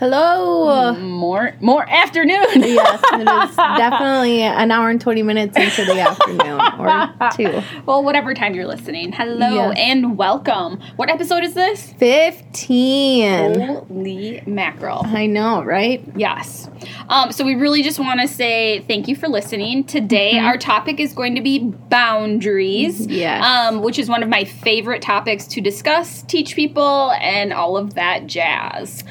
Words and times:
Hello. 0.00 0.92
More 0.94 1.52
more 1.60 1.88
afternoon. 1.88 2.44
yes, 2.56 3.00
it 3.12 3.20
is 3.50 3.56
definitely 3.56 4.42
an 4.42 4.70
hour 4.72 4.90
and 4.90 5.00
20 5.00 5.22
minutes 5.22 5.56
into 5.56 5.84
the 5.84 6.00
afternoon 6.00 6.60
or 6.78 7.30
two. 7.36 7.62
well, 7.86 8.02
whatever 8.02 8.34
time 8.34 8.54
you're 8.54 8.66
listening. 8.66 9.12
Hello 9.12 9.48
Yes. 9.70 9.74
and 9.78 10.18
welcome. 10.18 10.80
What 10.96 11.10
episode 11.10 11.44
is 11.44 11.54
this? 11.54 11.92
15. 11.98 13.60
Holy 13.60 14.42
mackerel. 14.46 15.02
I 15.06 15.26
know, 15.26 15.62
right? 15.62 16.02
Yes. 16.16 16.68
Um, 17.08 17.30
so 17.30 17.44
we 17.44 17.54
really 17.54 17.82
just 17.82 17.98
want 18.00 18.20
to 18.20 18.26
say 18.28 18.80
thank 18.88 19.06
you 19.06 19.14
for 19.14 19.28
listening. 19.28 19.84
Today, 19.84 20.38
our 20.38 20.58
topic 20.58 20.98
is 20.98 21.12
going 21.12 21.36
to 21.36 21.40
be 21.40 21.60
boundaries. 21.60 23.06
Yes. 23.06 23.44
Um, 23.44 23.80
which 23.82 23.98
is 24.00 24.08
one 24.08 24.22
of 24.24 24.28
my 24.28 24.44
favorite 24.44 25.02
topics 25.02 25.46
to 25.48 25.60
discuss, 25.60 26.22
teach 26.22 26.56
people, 26.56 27.12
and 27.12 27.52
all 27.52 27.76
of 27.76 27.94
that 27.94 28.26
jazz. 28.26 29.04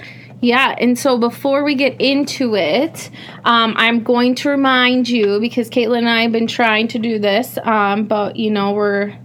Yeah, 0.43 0.75
and 0.77 0.99
so 0.99 1.17
before 1.17 1.63
we 1.63 1.73
get 1.73 2.01
into 2.01 2.53
it, 2.53 3.09
um, 3.45 3.73
I'm 3.77 4.03
going 4.03 4.35
to 4.35 4.49
remind 4.49 5.07
you 5.07 5.39
because 5.39 5.69
Caitlin 5.69 5.99
and 5.99 6.09
I 6.09 6.23
have 6.23 6.33
been 6.33 6.47
trying 6.47 6.89
to 6.89 6.99
do 6.99 7.17
this, 7.17 7.57
um, 7.63 8.07
but 8.07 8.35
you 8.35 8.51
know 8.51 8.73
we're 8.73 9.17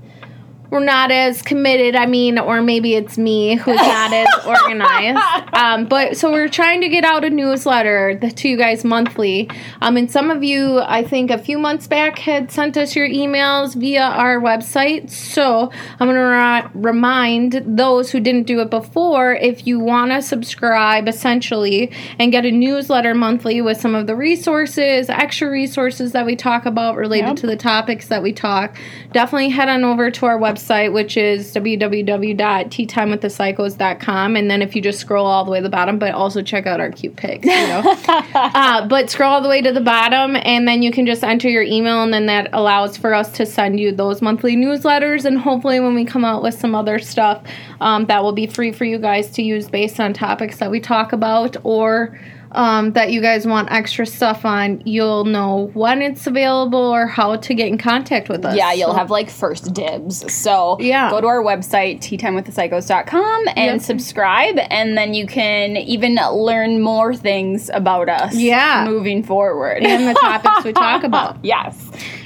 we're 0.71 0.85
not 0.85 1.11
as 1.11 1.43
committed. 1.43 1.97
I 1.97 2.07
mean, 2.07 2.39
or 2.39 2.61
maybe 2.61 2.95
it's 2.95 3.17
me 3.17 3.57
who's 3.57 3.77
not 3.77 4.13
as 4.13 4.29
organized. 4.47 5.55
Um, 5.55 5.87
but 5.87 6.17
so 6.17 6.31
we're 6.31 6.49
trying 6.49 6.81
to 6.83 6.89
get 6.89 7.05
out 7.05 7.25
a 7.25 7.31
newsletter 7.31 8.19
to 8.19 8.49
you 8.49 8.57
guys 8.57 8.85
monthly. 8.85 9.51
Um, 9.81 9.97
and 9.97 10.11
some 10.11 10.31
of 10.31 10.45
you, 10.45 10.81
I 10.81 11.03
think, 11.03 11.31
a 11.31 11.39
few 11.39 11.59
months 11.59 11.87
back 11.87 12.19
had 12.19 12.51
sent 12.53 12.77
us 12.77 12.95
your 12.95 13.09
emails 13.09 13.75
via 13.75 14.03
our 14.03 14.39
website. 14.41 15.11
So 15.11 15.71
I'm 15.99 16.07
going 16.07 16.15
to 16.17 16.21
ra- 16.23 16.71
remind 16.75 17.63
those 17.67 18.11
who 18.11 18.21
didn't 18.21 18.45
do 18.47 18.61
it 18.61 18.71
before 18.71 19.35
if 19.35 19.67
you 19.67 19.79
want 19.81 20.13
to 20.13 20.21
subscribe 20.23 21.09
essentially 21.09 21.91
and 22.19 22.31
get 22.31 22.45
a 22.45 22.51
newsletter 22.51 23.15
monthly 23.15 23.63
with 23.63 23.81
some 23.81 23.95
of 23.95 24.07
the 24.07 24.15
resources, 24.17 25.09
extra 25.09 25.51
resources 25.51 26.13
that 26.13 26.27
we 26.27 26.37
talk 26.37 26.67
about 26.67 26.97
related 26.97 27.19
Yep. 27.29 27.37
to 27.37 27.47
the 27.47 27.57
topics 27.57 28.09
that 28.09 28.23
we 28.23 28.33
talk, 28.33 28.77
definitely 29.13 29.49
head 29.49 29.69
on 29.69 29.83
over 29.85 30.11
to 30.11 30.27
our 30.27 30.39
website, 30.39 30.58
which 30.89 31.17
is 31.17 31.55
www.teatimewiththepsychos.com. 31.55 34.37
And 34.37 34.51
then 34.51 34.61
if 34.63 34.77
you 34.77 34.83
just 34.83 35.01
scroll 35.01 35.27
all 35.27 35.45
the 35.45 35.51
way 35.51 35.59
to 35.59 35.63
the 35.63 35.71
bottom, 35.71 35.99
but 35.99 36.15
also 36.15 36.43
check 36.43 36.67
out 36.67 36.81
our 36.81 36.91
cute 36.91 37.17
pics, 37.17 37.47
you 37.47 37.53
know. 37.53 37.83
uh, 38.35 38.87
but 38.89 39.09
scroll 39.11 39.35
all 39.35 39.41
the 39.41 39.49
way 39.49 39.63
to 39.63 39.73
the 39.73 39.81
bottom, 39.81 40.37
and 40.37 40.69
then 40.69 40.83
you 40.83 40.91
can 40.91 41.07
just 41.07 41.25
enter 41.25 41.49
your 41.49 41.63
email, 41.63 42.03
and 42.03 42.13
then 42.13 42.27
that 42.27 42.51
allows 42.53 42.97
for 42.97 43.15
us 43.15 43.31
to 43.33 43.47
send 43.47 43.81
you 43.81 43.93
those 43.93 44.21
monthly 44.21 44.57
newsletters. 44.57 45.25
And 45.25 45.39
hopefully, 45.39 45.81
when 45.81 45.95
we 45.95 46.05
come 46.05 46.25
out 46.25 46.43
with 46.43 46.55
some 46.55 46.75
other 46.75 46.99
stuff, 46.99 47.43
um, 47.81 48.07
that 48.07 48.23
will 48.23 48.33
be 48.33 48.47
free 48.47 48.73
for 48.73 48.85
you 48.85 48.99
guys 48.99 49.31
to 49.33 49.43
use 49.43 49.69
based 49.69 50.01
on 50.01 50.13
topics 50.13 50.59
that 50.59 50.71
we 50.71 50.81
talk 50.81 51.13
about 51.13 51.57
or 51.65 52.19
um, 52.53 52.93
that 52.93 53.13
you 53.13 53.21
guys 53.21 53.47
want 53.47 53.71
extra 53.71 54.07
stuff 54.07 54.45
on, 54.45 54.83
you'll 54.85 55.25
know 55.25 55.71
when 55.75 56.03
it's 56.03 56.27
available 56.27 56.79
or 56.79 57.07
how 57.07 57.37
to 57.37 57.55
get 57.55 57.67
in 57.69 57.79
contact 57.79 58.29
with 58.29 58.45
us. 58.45 58.57
Yeah, 58.57 58.73
you'll 58.73 58.95
have 58.95 59.11
like 59.11 59.29
first 59.31 59.73
dibs. 59.75 60.33
So 60.33 60.77
Yeah. 60.81 61.11
go 61.11 61.21
to 61.21 61.27
our 61.27 61.43
website, 61.43 62.01
teatimewiththepsychos.com, 62.01 63.45
and 63.57 63.75
Yep. 63.75 63.81
subscribe, 63.83 64.59
and 64.71 64.97
then 64.97 65.15
you 65.15 65.27
can 65.27 65.77
even 65.77 66.17
learn 66.33 66.81
more 66.81 67.15
things 67.15 67.71
about 67.73 68.09
us. 68.09 68.35
Yeah. 68.35 68.85
Moving 68.87 69.23
forward. 69.23 69.83
and 69.85 70.09
the 70.09 70.15
topics 70.15 70.65
we 70.65 70.73
talk 70.73 71.05
about. 71.05 71.37
yes. 71.43 71.77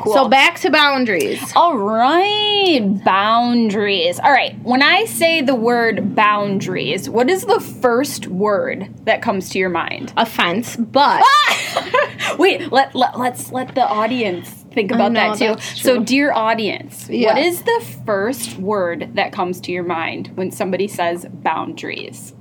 Cool. 0.01 0.15
So 0.15 0.29
back 0.29 0.59
to 0.61 0.71
boundaries. 0.71 1.41
All 1.55 1.77
right, 1.77 2.81
boundaries. 3.05 4.19
All 4.21 4.33
right, 4.33 4.55
when 4.63 4.83
I 4.83 5.05
say 5.05 5.43
the 5.43 5.55
word 5.55 6.15
boundaries, 6.15 7.09
what 7.09 7.31
is 7.31 7.43
the 7.45 7.61
first 7.61 8.27
word 8.27 8.89
that 9.05 9.23
comes 9.23 9.49
to 9.51 9.59
your 9.59 9.69
mind? 9.69 10.12
Offense, 10.17 10.77
but 10.77 11.23
Wait, 12.39 12.71
let, 12.73 12.95
let 12.95 13.19
let's 13.19 13.53
let 13.53 13.75
the 13.75 13.87
audience 13.87 14.49
think 14.73 14.91
about 14.91 15.13
know, 15.13 15.35
that 15.35 15.59
too. 15.59 15.61
So, 15.77 16.03
dear 16.03 16.33
audience, 16.33 17.09
Yeah. 17.11 17.35
what 17.35 17.39
is 17.43 17.63
the 17.63 17.85
first 18.07 18.59
word 18.59 19.11
that 19.15 19.33
comes 19.33 19.61
to 19.63 19.73
your 19.73 19.85
mind 19.85 20.31
when 20.35 20.51
somebody 20.51 20.89
says 20.89 21.27
boundaries? 21.31 22.35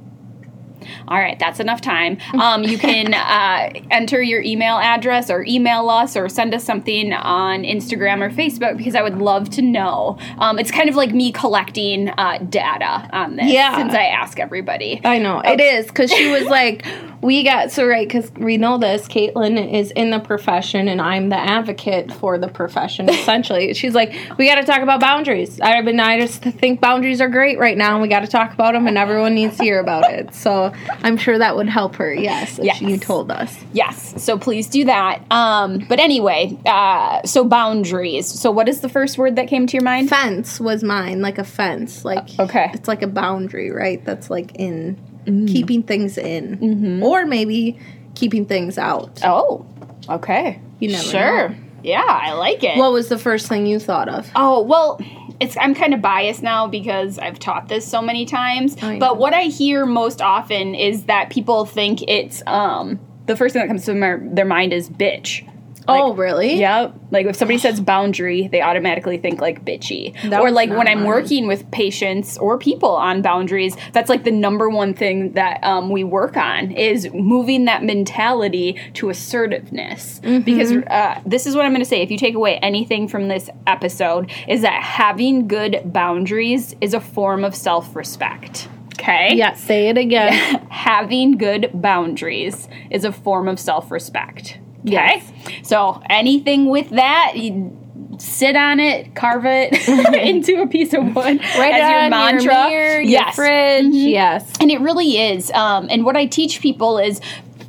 All 1.08 1.20
right, 1.20 1.38
that's 1.38 1.60
enough 1.60 1.80
time. 1.82 2.18
Um, 2.34 2.64
you 2.64 2.78
can 2.78 3.14
uh, 3.14 3.70
enter 3.92 4.22
your 4.22 4.42
email 4.42 4.78
address 4.78 5.30
or 5.30 5.46
email 5.48 5.90
us 5.90 6.18
or 6.18 6.28
send 6.28 6.56
us 6.56 6.64
something 6.64 7.14
on 7.14 7.64
Instagram 7.64 8.22
or 8.22 8.30
Facebook 8.32 8.78
because 8.78 8.96
I 8.96 9.04
would 9.04 9.20
love 9.20 9.50
to 9.52 9.62
know. 9.62 10.18
Um, 10.40 10.58
it's 10.58 10.72
kind 10.72 10.90
of 10.90 10.96
like 10.96 11.12
me 11.14 11.32
collecting 11.32 12.10
uh, 12.10 12.40
data 12.50 13.08
on 13.14 13.36
this 13.36 13.52
Yeah. 13.52 13.78
since 13.78 13.94
I 13.94 14.06
ask 14.06 14.40
everybody. 14.40 15.00
I 15.04 15.20
know 15.20 15.40
it 15.42 15.60
is 15.62 15.86
because 15.88 16.12
she 16.12 16.32
was 16.32 16.44
like, 16.48 16.84
we 17.22 17.44
got 17.44 17.72
so 17.72 17.86
right 17.88 18.08
because 18.08 18.32
we 18.32 18.58
know 18.58 18.78
this. 18.78 19.08
Caitlin 19.08 19.72
is 19.74 19.92
in 19.92 20.10
the 20.10 20.20
profession, 20.20 20.88
and 20.88 21.00
I'm 21.02 21.30
the 21.30 21.38
advocate 21.38 22.12
for 22.12 22.38
the 22.38 22.48
profession. 22.48 23.10
Essentially, 23.10 23.74
she's 23.74 23.94
like, 23.94 24.14
we 24.38 24.48
got 24.48 24.56
to 24.56 24.64
talk 24.64 24.82
about 24.82 25.00
boundaries. 25.00 25.60
I 25.62 25.80
mean, 25.82 26.00
I 26.00 26.20
just 26.20 26.42
think 26.42 26.82
boundaries 26.82 27.22
are 27.22 27.30
great 27.30 27.60
right 27.60 27.78
now, 27.78 27.94
and 27.94 28.02
we 28.02 28.08
got 28.08 28.22
to 28.22 28.28
talk 28.28 28.54
about 28.54 28.74
them, 28.74 28.88
and 28.88 28.98
everyone 28.98 29.36
needs 29.36 29.58
to 29.58 29.64
hear 29.64 29.80
about 29.80 30.12
it. 30.12 30.34
So 30.34 30.74
I'm 31.04 31.18
sure 31.18 31.38
that 31.38 31.56
would 31.56 31.70
help 31.70 31.96
her. 31.98 32.14
Yes, 32.14 32.60
Yes. 32.62 32.82
you 32.82 32.98
told 32.98 33.32
us. 33.32 33.56
Yes, 33.74 34.22
so 34.24 34.38
please 34.38 34.68
do 34.68 34.86
that. 34.86 35.22
Um, 35.32 35.86
but 35.88 36.00
anyway, 36.00 36.58
uh, 36.66 37.22
so 37.24 37.46
boundaries. 37.46 38.28
So 38.28 38.52
what 38.52 38.68
is 38.68 38.82
the 38.82 38.90
first 38.90 39.18
word 39.18 39.36
that 39.36 39.48
came 39.48 39.68
to 39.68 39.74
your 39.74 39.84
mind? 39.84 40.10
Fence 40.10 40.60
was 40.60 40.84
mine, 40.84 41.22
like 41.22 41.38
a 41.38 41.44
fence, 41.44 42.04
like 42.04 42.30
Okay. 42.40 42.72
it's 42.74 42.88
like 42.88 43.02
a 43.04 43.08
boundary, 43.08 43.70
right? 43.72 44.04
That's 44.04 44.30
like 44.30 44.56
in 44.56 44.98
keeping 45.26 45.84
things 45.84 46.18
in, 46.18 47.02
or 47.04 47.26
maybe 47.26 47.80
keeping 48.16 48.46
things 48.46 48.78
out. 48.78 49.20
Oh, 49.24 49.66
okay. 50.10 50.60
You 50.80 50.90
never 50.92 51.04
sure. 51.04 51.50
know. 51.50 51.56
Yeah, 51.84 52.06
I 52.06 52.34
like 52.34 52.64
it. 52.64 52.78
What 52.78 52.92
was 52.92 53.10
the 53.10 53.18
first 53.18 53.48
thing 53.48 53.66
you 53.66 53.80
thought 53.80 54.08
of? 54.08 54.30
Oh, 54.36 54.62
well, 54.62 55.00
it's 55.40 55.58
I'm 55.58 55.74
kind 55.74 55.94
of 55.94 56.02
biased 56.02 56.44
now 56.44 56.68
because 56.68 57.18
I've 57.18 57.40
taught 57.40 57.68
this 57.68 57.88
so 57.88 58.02
many 58.02 58.26
times. 58.26 58.78
I 58.82 58.94
know. 58.94 59.00
But 59.00 59.18
what 59.18 59.34
I 59.34 59.44
hear 59.44 59.86
most 59.86 60.22
often 60.22 60.76
is 60.76 61.06
that 61.06 61.30
people 61.30 61.66
think 61.66 62.04
it's 62.08 62.44
um 62.46 63.00
the 63.26 63.36
first 63.36 63.54
thing 63.54 63.62
that 63.62 63.68
comes 63.68 63.86
to 63.86 63.94
their, 63.94 64.20
their 64.24 64.46
mind 64.46 64.74
is 64.74 64.90
bitch. 64.90 65.48
Oh, 65.88 66.14
really? 66.14 66.60
Yep. 66.60 66.96
Like 67.12 67.26
if 67.26 67.36
somebody 67.36 67.58
says 67.58 67.80
boundary, 67.80 68.48
they 68.48 68.62
automatically 68.62 69.18
think 69.18 69.42
like 69.42 69.66
bitchy. 69.66 70.14
That 70.30 70.42
or 70.42 70.52
like 70.52 70.70
when 70.70 70.88
I'm 70.88 71.04
working 71.04 71.48
with 71.48 71.70
patients 71.72 72.38
or 72.38 72.58
people 72.58 72.90
on 72.90 73.22
boundaries, 73.22 73.76
that's 73.92 74.10
like 74.10 74.24
the 74.24 74.32
number 74.32 74.70
one 74.70 74.94
thing 74.94 75.34
that 75.34 75.64
um, 75.64 75.90
we 75.90 76.04
work 76.04 76.38
on 76.38 76.72
is 76.72 77.12
moving 77.14 77.66
that 77.66 77.84
mentality 77.84 78.80
to 78.94 79.10
assertiveness. 79.10 80.20
Mm-hmm. 80.20 80.42
Because 80.44 80.72
uh, 80.72 81.22
this 81.26 81.46
is 81.46 81.56
what 81.56 81.66
I'm 81.66 81.72
going 81.72 81.82
to 81.82 81.90
say. 81.90 82.02
If 82.02 82.12
you 82.12 82.18
take 82.18 82.36
away 82.36 82.58
anything 82.58 83.08
from 83.08 83.28
this 83.28 83.50
episode, 83.68 84.32
is 84.48 84.62
that 84.62 84.84
having 84.84 85.48
good 85.48 85.82
boundaries 85.86 86.76
is 86.82 86.94
a 86.94 87.02
form 87.02 87.44
of 87.44 87.56
self-respect. 87.56 88.70
Okay. 88.94 89.34
Yeah, 89.34 89.54
say 89.54 89.90
it 89.90 89.98
again. 89.98 90.32
having 90.70 91.38
good 91.38 91.72
boundaries 91.74 92.68
is 92.92 93.04
a 93.04 93.12
form 93.12 93.48
of 93.48 93.60
self-respect. 93.60 94.60
Okay? 94.88 94.92
Yes. 94.94 95.32
So 95.64 96.02
anything 96.10 96.70
with 96.70 96.90
that, 96.92 97.34
you 97.36 97.78
sit 98.20 98.56
on 98.56 98.80
it, 98.80 99.16
carve 99.16 99.46
it 99.46 99.74
into 100.14 100.62
a 100.62 100.68
piece 100.68 100.94
of 100.94 101.04
wood 101.16 101.16
Right 101.58 101.74
as 101.74 101.90
your 101.90 102.10
mantra. 102.10 102.44
your 102.54 102.70
mirror, 102.70 102.94
your 103.02 103.02
yes. 103.04 103.36
fridge. 103.36 103.94
Yes. 103.94 104.52
And 104.60 104.70
it 104.72 104.80
really 104.82 105.18
is. 105.18 105.50
Um, 105.52 105.88
and 105.90 106.06
what 106.06 106.16
I 106.18 106.26
teach 106.26 106.62
people 106.62 106.98
is 107.00 107.20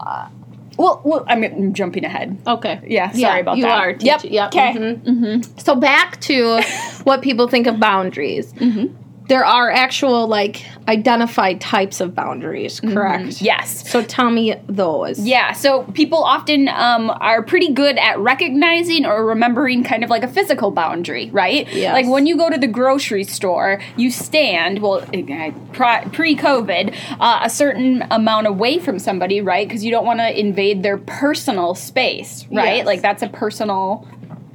uh, 0.01 0.29
well, 0.79 1.01
well, 1.05 1.25
I'm, 1.29 1.45
I'm 1.45 1.75
jumping 1.75 2.05
ahead. 2.05 2.41
Okay. 2.47 2.81
Yeah, 2.87 3.11
sorry 3.13 3.41
about 3.41 3.57
you 3.59 3.65
that. 3.65 3.79
are. 3.79 3.91
Yep. 4.01 4.21
teaching- 4.21 4.33
Yep. 4.35 4.49
Okay. 4.49 4.73
mhm. 4.75 5.61
So 5.63 5.75
back 5.77 6.21
to 6.23 6.61
what 7.05 7.21
people 7.23 7.47
think 7.47 7.67
of 7.67 7.79
boundaries. 7.79 8.53
Mm-hmm. 8.55 8.95
There 9.29 9.45
are 9.45 9.71
actual 9.71 10.27
like 10.27 10.67
identified 10.89 11.61
types 11.61 12.01
of 12.01 12.15
boundaries, 12.15 12.81
correct? 12.81 13.41
Yes. 13.41 13.89
So 13.91 14.03
tell 14.03 14.31
me 14.31 14.55
those. 14.69 15.19
Yeah, 15.19 15.53
so 15.53 15.85
people 15.95 16.23
often 16.23 16.69
um, 16.69 17.11
are 17.11 17.43
pretty 17.43 17.73
good 17.73 17.99
at 17.99 18.19
recognizing 18.19 19.07
or 19.07 19.25
remembering 19.25 19.85
kind 19.85 20.05
of 20.05 20.11
like 20.11 20.23
a 20.23 20.29
physical 20.29 20.71
boundary, 20.71 21.31
right? 21.31 21.73
Yes. 21.73 21.93
Like 21.93 22.07
when 22.07 22.27
you 22.27 22.37
go 22.37 22.51
to 22.51 22.59
the 22.59 22.67
grocery 22.67 23.25
store, 23.25 23.81
you 23.97 24.11
stand, 24.11 24.81
well, 24.81 25.01
pre 25.01 26.37
COVID, 26.37 26.97
uh, 27.21 27.41
a 27.43 27.51
certain 27.51 28.05
amount 28.11 28.47
away 28.47 28.79
from 28.79 28.99
somebody, 28.99 29.41
right? 29.41 29.67
Because 29.67 29.85
you 29.85 29.91
don't 29.91 30.05
want 30.05 30.21
to 30.21 30.39
invade 30.39 30.83
their 30.83 30.99
personal 30.99 31.75
space, 31.75 32.47
right? 32.51 32.79
Yes. 32.79 32.87
Like 32.87 33.03
that's 33.03 33.23
a 33.23 33.29
personal 33.29 34.09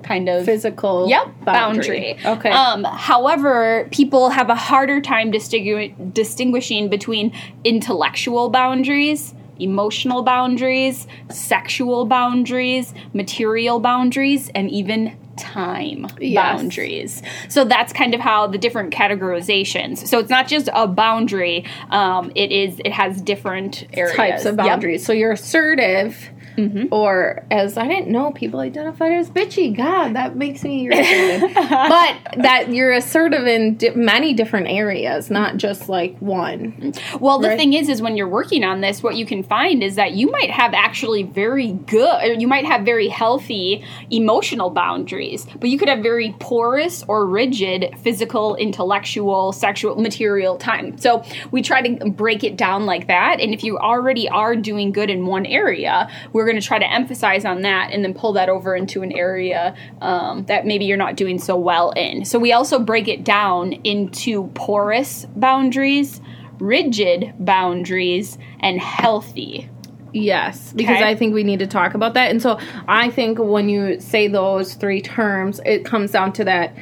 kind 0.08 0.30
of 0.30 0.46
Physical. 0.46 1.10
Yep, 1.10 1.28
boundary. 1.46 2.18
Okay. 2.26 2.50
Um, 2.50 2.84
however, 2.86 3.88
people 3.92 4.30
have 4.30 4.50
a 4.50 4.56
harder 4.56 5.02
time 5.02 5.32
distingu- 5.32 6.14
distinguishing 6.14 6.90
between 6.90 7.34
intellectual 7.64 8.50
boundaries, 8.50 9.34
emotional 9.60 10.22
boundaries, 10.24 11.08
sexual 11.30 12.06
boundaries, 12.06 12.94
material 13.14 13.80
boundaries, 13.80 14.50
and 14.56 14.70
even 14.72 15.18
time 15.38 16.08
Yes. 16.20 16.36
boundaries. 16.62 17.22
So 17.48 17.64
that's 17.64 17.94
kind 17.94 18.14
of 18.16 18.20
how 18.22 18.48
the 18.48 18.58
different 18.58 18.92
categorizations. 18.94 20.08
So 20.08 20.18
it's 20.20 20.30
not 20.32 20.48
just 20.48 20.68
a 20.74 20.88
boundary. 20.88 21.64
Um, 21.92 22.32
it 22.36 22.52
is. 22.52 22.80
It 22.84 22.92
has 22.94 23.22
different 23.22 23.86
areas. 23.94 24.16
types 24.16 24.46
of 24.46 24.56
Yep. 24.58 24.66
boundaries. 24.66 25.06
So 25.06 25.14
you're 25.14 25.34
assertive, 25.34 26.30
Mm-hmm. 26.58 26.88
or 26.92 27.46
as 27.52 27.78
I 27.78 27.88
didn't 27.88 28.08
know, 28.10 28.32
people 28.32 28.60
identified 28.60 29.12
as 29.14 29.30
bitchy. 29.30 29.78
God, 29.78 30.14
that 30.16 30.36
makes 30.36 30.64
me 30.64 30.86
irritated. 30.88 31.54
but 31.54 32.18
that 32.38 32.70
you're 32.74 32.92
assertive 32.92 33.46
in 33.46 33.76
di- 33.76 33.92
many 33.92 34.34
different 34.34 34.68
areas, 34.68 35.30
not 35.30 35.58
just 35.58 35.88
like 35.88 36.18
one. 36.20 36.94
Well, 37.20 37.38
the 37.38 37.50
Right. 37.50 37.58
thing 37.60 37.74
is, 37.74 37.90
is 37.90 38.02
when 38.02 38.18
you're 38.18 38.28
working 38.28 38.64
on 38.64 38.82
this, 38.82 39.04
what 39.04 39.16
you 39.16 39.26
can 39.26 39.44
find 39.44 39.84
is 39.84 39.96
that 39.98 40.14
you 40.14 40.32
might 40.32 40.50
have 40.50 40.74
actually 40.74 41.22
very 41.24 41.74
good, 41.74 42.24
or 42.24 42.34
you 42.34 42.48
might 42.48 42.66
have 42.66 42.82
very 42.84 43.08
healthy 43.08 43.84
emotional 44.10 44.72
boundaries, 44.72 45.46
but 45.60 45.70
you 45.70 45.78
could 45.78 45.90
have 45.90 46.00
very 46.00 46.36
porous 46.40 47.04
or 47.08 47.28
rigid 47.28 47.94
physical, 48.00 48.56
intellectual, 48.56 49.52
sexual, 49.52 49.96
material 49.96 50.58
time. 50.58 50.98
So 50.98 51.24
we 51.52 51.62
try 51.62 51.82
to 51.88 52.10
break 52.10 52.44
it 52.44 52.58
down 52.58 52.88
like 52.88 53.08
that. 53.08 53.40
And 53.42 53.54
if 53.54 53.64
you 53.64 53.78
already 53.78 54.28
are 54.28 54.56
doing 54.56 54.92
good 54.92 55.12
in 55.12 55.28
one 55.28 55.46
area, 55.46 56.10
we're 56.34 56.47
going 56.48 56.60
to 56.60 56.68
try 56.68 56.80
to 56.80 56.92
emphasize 56.92 57.46
on 57.46 57.62
that 57.62 57.92
and 57.92 58.04
then 58.04 58.14
pull 58.14 58.34
that 58.34 58.50
over 58.50 58.76
into 58.76 59.04
an 59.04 59.12
area 59.12 59.76
um, 60.02 60.46
that 60.46 60.66
maybe 60.66 60.86
you're 60.86 60.98
not 60.98 61.16
doing 61.16 61.40
so 61.40 61.56
well 61.58 61.92
in. 61.92 62.26
So 62.26 62.40
we 62.40 62.52
also 62.54 62.80
break 62.80 63.08
it 63.08 63.24
down 63.24 63.74
into 63.74 64.48
porous 64.56 65.26
boundaries 65.36 66.22
rigid 66.60 67.34
boundaries 67.40 68.38
and 68.60 68.80
healthy. 68.80 69.70
Yes, 70.14 70.74
because 70.74 70.96
Okay. 70.96 71.10
I 71.10 71.16
think 71.16 71.34
we 71.34 71.44
need 71.44 71.60
to 71.60 71.68
talk 71.68 71.94
about 71.94 72.14
that. 72.16 72.32
And 72.32 72.42
so 72.42 72.60
I 72.88 73.10
think 73.10 73.38
when 73.40 73.70
you 73.70 74.00
say 74.00 74.28
those 74.28 74.74
three 74.74 75.02
terms, 75.02 75.60
it 75.66 75.86
comes 75.86 76.12
down 76.12 76.34
to 76.34 76.46
that 76.46 76.76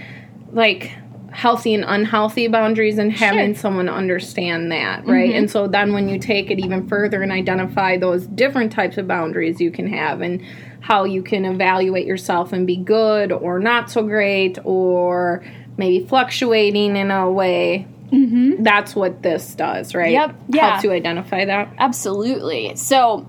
like 0.52 0.92
healthy 1.36 1.74
and 1.74 1.84
unhealthy 1.86 2.48
boundaries 2.48 2.98
and 2.98 3.12
having 3.12 3.54
Sure. 3.54 3.62
someone 3.62 3.90
understand 3.90 4.72
that, 4.72 5.06
right? 5.06 5.36
And 5.36 5.52
so 5.52 5.68
then 5.68 5.92
when 5.92 6.08
you 6.08 6.18
take 6.18 6.50
it 6.50 6.60
even 6.60 6.88
further 6.88 7.22
and 7.22 7.30
identify 7.30 7.98
those 7.98 8.26
different 8.26 8.72
types 8.72 8.98
of 8.98 9.06
boundaries 9.06 9.60
you 9.60 9.70
can 9.70 9.88
have 9.88 10.22
and 10.22 10.42
how 10.80 11.04
you 11.04 11.22
can 11.22 11.44
evaluate 11.44 12.06
yourself 12.08 12.54
and 12.54 12.66
be 12.66 12.78
good 12.78 13.34
or 13.34 13.60
not 13.60 13.92
so 13.92 14.02
great 14.04 14.58
or 14.64 15.44
maybe 15.76 16.06
fluctuating 16.06 16.96
in 16.96 17.12
a 17.12 17.30
way. 17.30 17.86
Mm-hmm. 18.12 18.64
That's 18.64 18.96
what 18.96 19.22
this 19.22 19.56
does, 19.56 19.94
right? 19.94 20.14
Yep, 20.14 20.36
yeah. 20.48 20.70
Helps 20.70 20.86
you 20.86 20.92
identify 20.94 21.44
that. 21.44 21.74
Absolutely. 21.78 22.78
So 22.78 23.28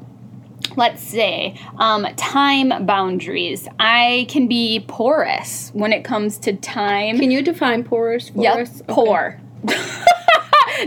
let's 0.77 1.03
say 1.03 1.59
um, 1.79 2.07
time 2.17 2.87
boundaries. 2.87 3.67
I 3.79 4.27
can 4.29 4.47
be 4.47 4.85
porous 4.87 5.71
when 5.75 5.93
it 5.93 6.05
comes 6.05 6.39
to 6.39 6.53
time. 6.55 7.19
Can 7.19 7.31
you 7.31 7.43
define 7.43 7.83
porous 7.85 8.29
for 8.29 8.43
Yep, 8.43 8.59
us? 8.59 8.81
Okay. 8.83 8.93
poor. 8.93 9.41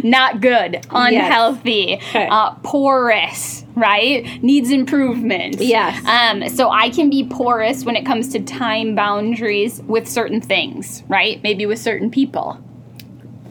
Not 0.03 0.39
good, 0.39 0.85
unhealthy, 0.91 1.95
Okay. 2.09 2.27
uh, 2.29 2.51
porous, 2.61 3.65
right? 3.75 4.23
Needs 4.43 4.69
improvement. 4.69 5.55
Yes. 5.59 6.05
Um, 6.05 6.47
so 6.49 6.69
I 6.69 6.89
can 6.91 7.09
be 7.09 7.23
porous 7.27 7.83
when 7.85 7.95
it 7.95 8.05
comes 8.05 8.29
to 8.29 8.39
time 8.39 8.93
boundaries 8.93 9.81
with 9.87 10.07
certain 10.07 10.41
things, 10.41 11.03
right? 11.07 11.41
Maybe 11.41 11.65
with 11.65 11.79
certain 11.79 12.11
people. 12.11 12.59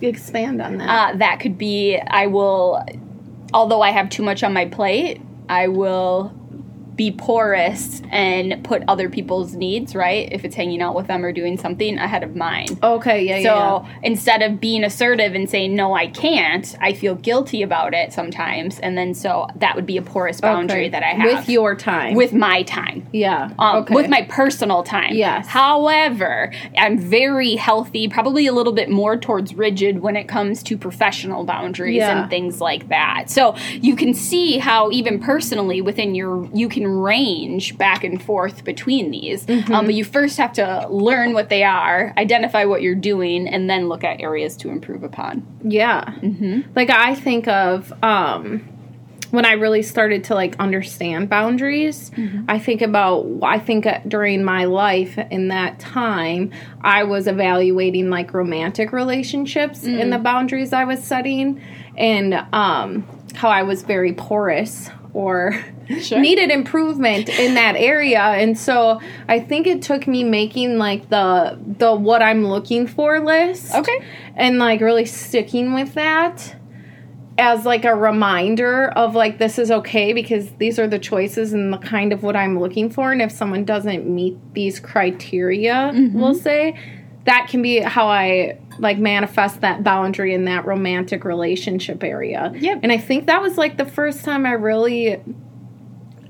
Expand 0.01 0.63
on 0.63 0.79
that. 0.79 0.89
Uh, 1.15 1.17
that 1.19 1.41
could 1.41 1.59
be 1.59 1.99
I 1.99 2.29
will, 2.29 2.85
although 3.53 3.83
I 3.83 3.91
have 3.91 4.09
too 4.09 4.23
much 4.23 4.45
on 4.45 4.53
my 4.53 4.65
plate, 4.67 5.21
I 5.49 5.69
will 5.69 6.33
be 6.99 7.13
porous 7.13 8.03
and 8.11 8.63
put 8.65 8.83
other 8.89 9.09
people's 9.09 9.55
needs, 9.55 9.95
right? 9.95 10.29
If 10.33 10.45
it's 10.45 10.57
hanging 10.57 10.83
out 10.83 10.95
with 10.97 11.07
them 11.07 11.25
or 11.25 11.33
doing 11.33 11.57
something 11.57 11.97
ahead 11.97 12.25
of 12.25 12.35
mine. 12.37 12.67
okay, 12.83 13.25
yeah, 13.25 13.37
So 13.37 13.43
yeah. 13.43 13.83
So 13.95 14.01
instead 14.03 14.43
of 14.43 14.61
being 14.61 14.83
assertive 14.83 15.35
and 15.35 15.49
saying, 15.49 15.75
no, 15.77 15.95
I 15.95 16.09
can't, 16.09 16.75
I 16.81 16.93
feel 16.93 17.15
guilty 17.15 17.63
about 17.63 17.95
it 17.95 18.13
sometimes. 18.13 18.81
And 18.81 18.99
then 18.99 19.15
so 19.15 19.47
that 19.57 19.77
would 19.77 19.87
be 19.87 19.97
a 19.97 20.03
porous 20.03 20.41
boundary 20.41 20.81
Okay. 20.87 20.89
that 20.91 21.03
I 21.05 21.15
have. 21.15 21.39
with 21.39 21.49
your 21.49 21.77
time. 21.77 22.15
With 22.17 22.33
my 22.33 22.65
time. 22.65 23.07
yeah. 23.13 23.53
Um, 23.61 23.77
okay. 23.83 23.95
With 23.95 24.09
my 24.11 24.23
personal 24.29 24.83
time. 24.83 25.15
Yes. 25.15 25.47
However, 25.47 26.53
I'm 26.77 26.99
very 26.99 27.55
healthy, 27.55 28.09
probably 28.09 28.49
a 28.49 28.53
little 28.53 28.73
bit 28.73 28.91
more 28.91 29.17
towards 29.17 29.55
rigid 29.55 30.01
when 30.01 30.17
it 30.17 30.27
comes 30.27 30.65
to 30.65 30.77
professional 30.77 31.45
boundaries 31.45 31.97
Yeah. 31.97 32.23
and 32.23 32.31
things 32.31 32.61
like 32.61 32.89
that. 32.89 33.31
So 33.31 33.55
you 33.71 33.95
can 33.95 34.15
see 34.15 34.59
how 34.59 34.91
even 34.91 35.21
personally 35.21 35.81
within 35.81 36.17
your 36.17 36.45
you 36.53 36.69
can 36.69 36.88
range 36.89 37.77
back 37.79 38.05
and 38.05 38.23
forth 38.23 38.65
between 38.65 39.11
these. 39.11 39.47
Mm-hmm. 39.47 39.73
Um, 39.73 39.85
but 39.87 39.95
you 39.95 40.05
first 40.05 40.39
have 40.39 40.53
to 40.55 40.87
learn 40.89 41.33
what 41.35 41.49
they 41.49 41.63
are, 41.65 42.13
identify 42.17 42.65
what 42.65 42.83
you're 42.83 42.95
doing, 42.95 43.47
and 43.49 43.69
then 43.69 43.89
look 43.89 44.05
at 44.05 44.21
areas 44.21 44.57
to 44.59 44.71
improve 44.71 45.03
upon. 45.03 45.47
Yeah. 45.63 46.05
Mm-hmm. 46.05 46.73
Like 46.75 46.91
I 46.91 47.15
think 47.15 47.49
of 47.49 47.93
um 48.03 48.67
when 49.31 49.45
I 49.45 49.53
really 49.53 49.83
started 49.83 50.25
to 50.25 50.35
like 50.35 50.57
understand 50.59 51.29
boundaries, 51.29 52.11
Mm-hmm. 52.11 52.45
I 52.49 52.59
think 52.59 52.81
about 52.81 53.27
I 53.43 53.59
think 53.59 53.85
uh, 53.85 54.01
during 54.09 54.43
my 54.43 54.65
life 54.65 55.19
in 55.19 55.49
that 55.49 55.79
time, 55.79 56.51
I 56.81 57.05
was 57.05 57.27
evaluating 57.27 58.09
like 58.09 58.33
romantic 58.33 58.91
relationships 58.93 59.85
Mm. 59.85 60.01
and 60.01 60.13
the 60.13 60.19
boundaries 60.19 60.73
I 60.73 60.85
was 60.85 61.03
setting 61.05 61.61
and 61.97 62.35
um 62.53 63.05
how 63.35 63.51
I 63.51 63.63
was 63.65 63.83
very 63.83 64.15
porous 64.15 64.89
or 65.13 65.63
Sure. 66.01 66.21
needed 66.21 66.51
improvement 66.51 67.29
in 67.29 67.55
that 67.55 67.77
area 67.77 68.21
and 68.21 68.59
so 68.59 69.01
I 69.27 69.41
think 69.41 69.67
it 69.67 69.83
took 69.83 70.07
me 70.07 70.23
making 70.25 70.79
like 70.79 71.09
the 71.09 71.59
the 71.79 71.95
what 71.95 72.23
I'm 72.23 72.47
looking 72.47 72.87
for 72.87 73.21
list 73.21 73.75
Okay. 73.75 74.05
and 74.35 74.59
like 74.59 74.81
really 74.81 75.07
sticking 75.07 75.73
with 75.73 75.95
that 75.95 76.55
as 77.39 77.65
like 77.65 77.85
a 77.85 77.95
reminder 77.95 78.89
of 78.89 79.15
like 79.15 79.39
this 79.39 79.59
is 79.59 79.71
okay 79.71 80.13
because 80.13 80.51
these 80.59 80.79
are 80.79 80.89
the 80.89 80.99
choices 80.99 81.53
and 81.53 81.73
the 81.73 81.79
kind 81.79 82.13
of 82.13 82.23
what 82.23 82.37
I'm 82.37 82.59
looking 82.59 82.91
for 82.91 83.13
and 83.13 83.23
if 83.23 83.33
someone 83.33 83.65
doesn't 83.65 84.07
meet 84.07 84.37
these 84.55 84.81
criteria 84.81 85.91
we'll 85.95 86.35
mm-hmm. 86.35 86.39
say 86.39 86.79
that 87.25 87.47
can 87.49 87.61
be 87.63 87.79
how 87.81 88.09
I 88.09 88.59
like 88.79 88.99
manifest 88.99 89.61
that 89.61 89.85
boundary 89.85 90.33
in 90.33 90.45
that 90.47 90.67
romantic 90.67 91.25
relationship 91.25 92.03
area. 92.03 92.53
Yep. 92.55 92.81
And 92.83 92.93
I 92.93 92.97
think 92.99 93.27
that 93.27 93.43
was 93.43 93.59
like 93.59 93.77
the 93.77 93.85
first 93.85 94.25
time 94.25 94.47
I 94.47 94.53
really 94.53 95.21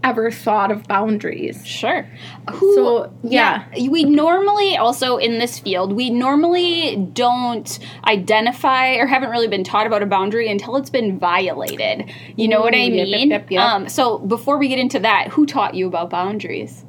ever 0.08 0.31
thought 0.31 0.70
of 0.70 0.84
boundaries. 0.84 1.64
Sure. 1.66 2.08
Who, 2.50 2.75
So, 2.75 3.12
yeah. 3.22 3.64
We 3.88 4.05
normally 4.05 4.76
also 4.76 5.19
in 5.19 5.38
this 5.38 5.58
field, 5.58 5.93
we 5.93 6.10
normally 6.10 6.96
don't 6.96 7.78
identify 8.05 8.94
or 8.94 9.06
haven't 9.06 9.31
really 9.31 9.49
been 9.49 9.64
taught 9.64 9.87
about 9.87 10.02
a 10.02 10.06
boundary 10.06 10.50
until 10.50 10.76
it's 10.76 10.90
been 10.90 11.19
violated. 11.19 12.10
You 12.37 12.49
know 12.49 12.60
what 12.60 12.75
I 12.75 12.88
mean? 12.88 13.31
yep, 13.31 13.31
yep, 13.31 13.50
yep. 13.50 13.62
Um, 13.62 13.88
so 13.88 14.19
before 14.19 14.58
we 14.58 14.69
get 14.69 14.79
into 14.79 14.98
that, 15.00 15.29
who 15.29 15.46
taught 15.46 15.74
you 15.74 15.86
about 15.86 16.10
boundaries? 16.10 16.84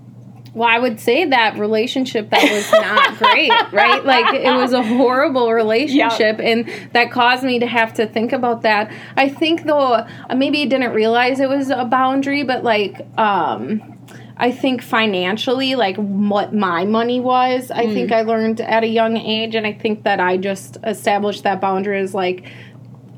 Well, 0.53 0.67
I 0.67 0.79
would 0.79 0.99
say 0.99 1.25
that 1.25 1.57
relationship 1.57 2.29
that 2.31 2.51
was 2.51 2.71
not 2.71 3.17
great, 3.17 3.51
right? 3.71 4.03
Like 4.03 4.33
it 4.33 4.51
was 4.55 4.73
a 4.73 4.83
horrible 4.83 5.51
relationship, 5.51 6.39
and 6.39 6.69
that 6.93 7.11
caused 7.11 7.43
me 7.43 7.59
to 7.59 7.67
have 7.67 7.93
to 7.95 8.07
think 8.07 8.33
about 8.33 8.63
that. 8.63 8.91
I 9.15 9.29
think 9.29 9.63
though, 9.65 10.05
maybe 10.35 10.61
I 10.61 10.65
didn't 10.65 10.93
realize 10.93 11.39
it 11.39 11.49
was 11.49 11.69
a 11.69 11.85
boundary, 11.85 12.43
but 12.43 12.63
like, 12.63 13.05
um, 13.17 13.95
I 14.37 14.51
think 14.51 14.81
financially, 14.81 15.75
like 15.75 15.97
what 15.97 16.53
my 16.53 16.85
money 16.85 17.19
was, 17.19 17.71
I 17.71 17.87
think 17.87 18.11
I 18.13 18.21
learned 18.21 18.61
at 18.61 18.83
a 18.83 18.87
young 18.87 19.17
age, 19.17 19.53
and 19.53 19.67
I 19.67 19.73
think 19.73 20.03
that 20.03 20.19
I 20.19 20.37
just 20.37 20.77
established 20.83 21.43
that 21.43 21.61
boundary 21.61 21.99
as 21.99 22.13
like. 22.13 22.45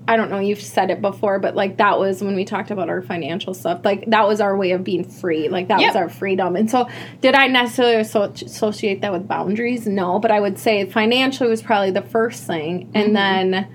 I 0.07 0.17
don't 0.17 0.29
know, 0.29 0.39
you've 0.39 0.61
said 0.61 0.89
it 0.89 1.01
before, 1.01 1.39
but 1.39 1.55
like 1.55 1.77
that 1.77 1.99
was 1.99 2.23
when 2.23 2.35
we 2.35 2.43
talked 2.43 2.71
about 2.71 2.89
our 2.89 3.01
financial 3.01 3.53
stuff. 3.53 3.81
Like 3.85 4.05
that 4.07 4.27
was 4.27 4.41
our 4.41 4.57
way 4.57 4.71
of 4.71 4.83
being 4.83 5.03
free. 5.03 5.47
Like 5.47 5.67
that 5.67 5.79
Yep. 5.79 5.89
was 5.89 5.95
our 5.95 6.09
freedom. 6.09 6.55
And 6.55 6.69
so, 6.69 6.87
did 7.21 7.35
I 7.35 7.47
necessarily 7.47 7.95
associate 7.95 9.01
that 9.01 9.11
with 9.13 9.27
boundaries? 9.27 9.87
No, 9.87 10.19
but 10.19 10.31
I 10.31 10.39
would 10.39 10.57
say 10.57 10.85
financially 10.85 11.49
was 11.49 11.61
probably 11.61 11.91
the 11.91 12.01
first 12.01 12.43
thing. 12.45 12.87
Mm-hmm. 12.87 12.97
And 12.97 13.15
then 13.15 13.67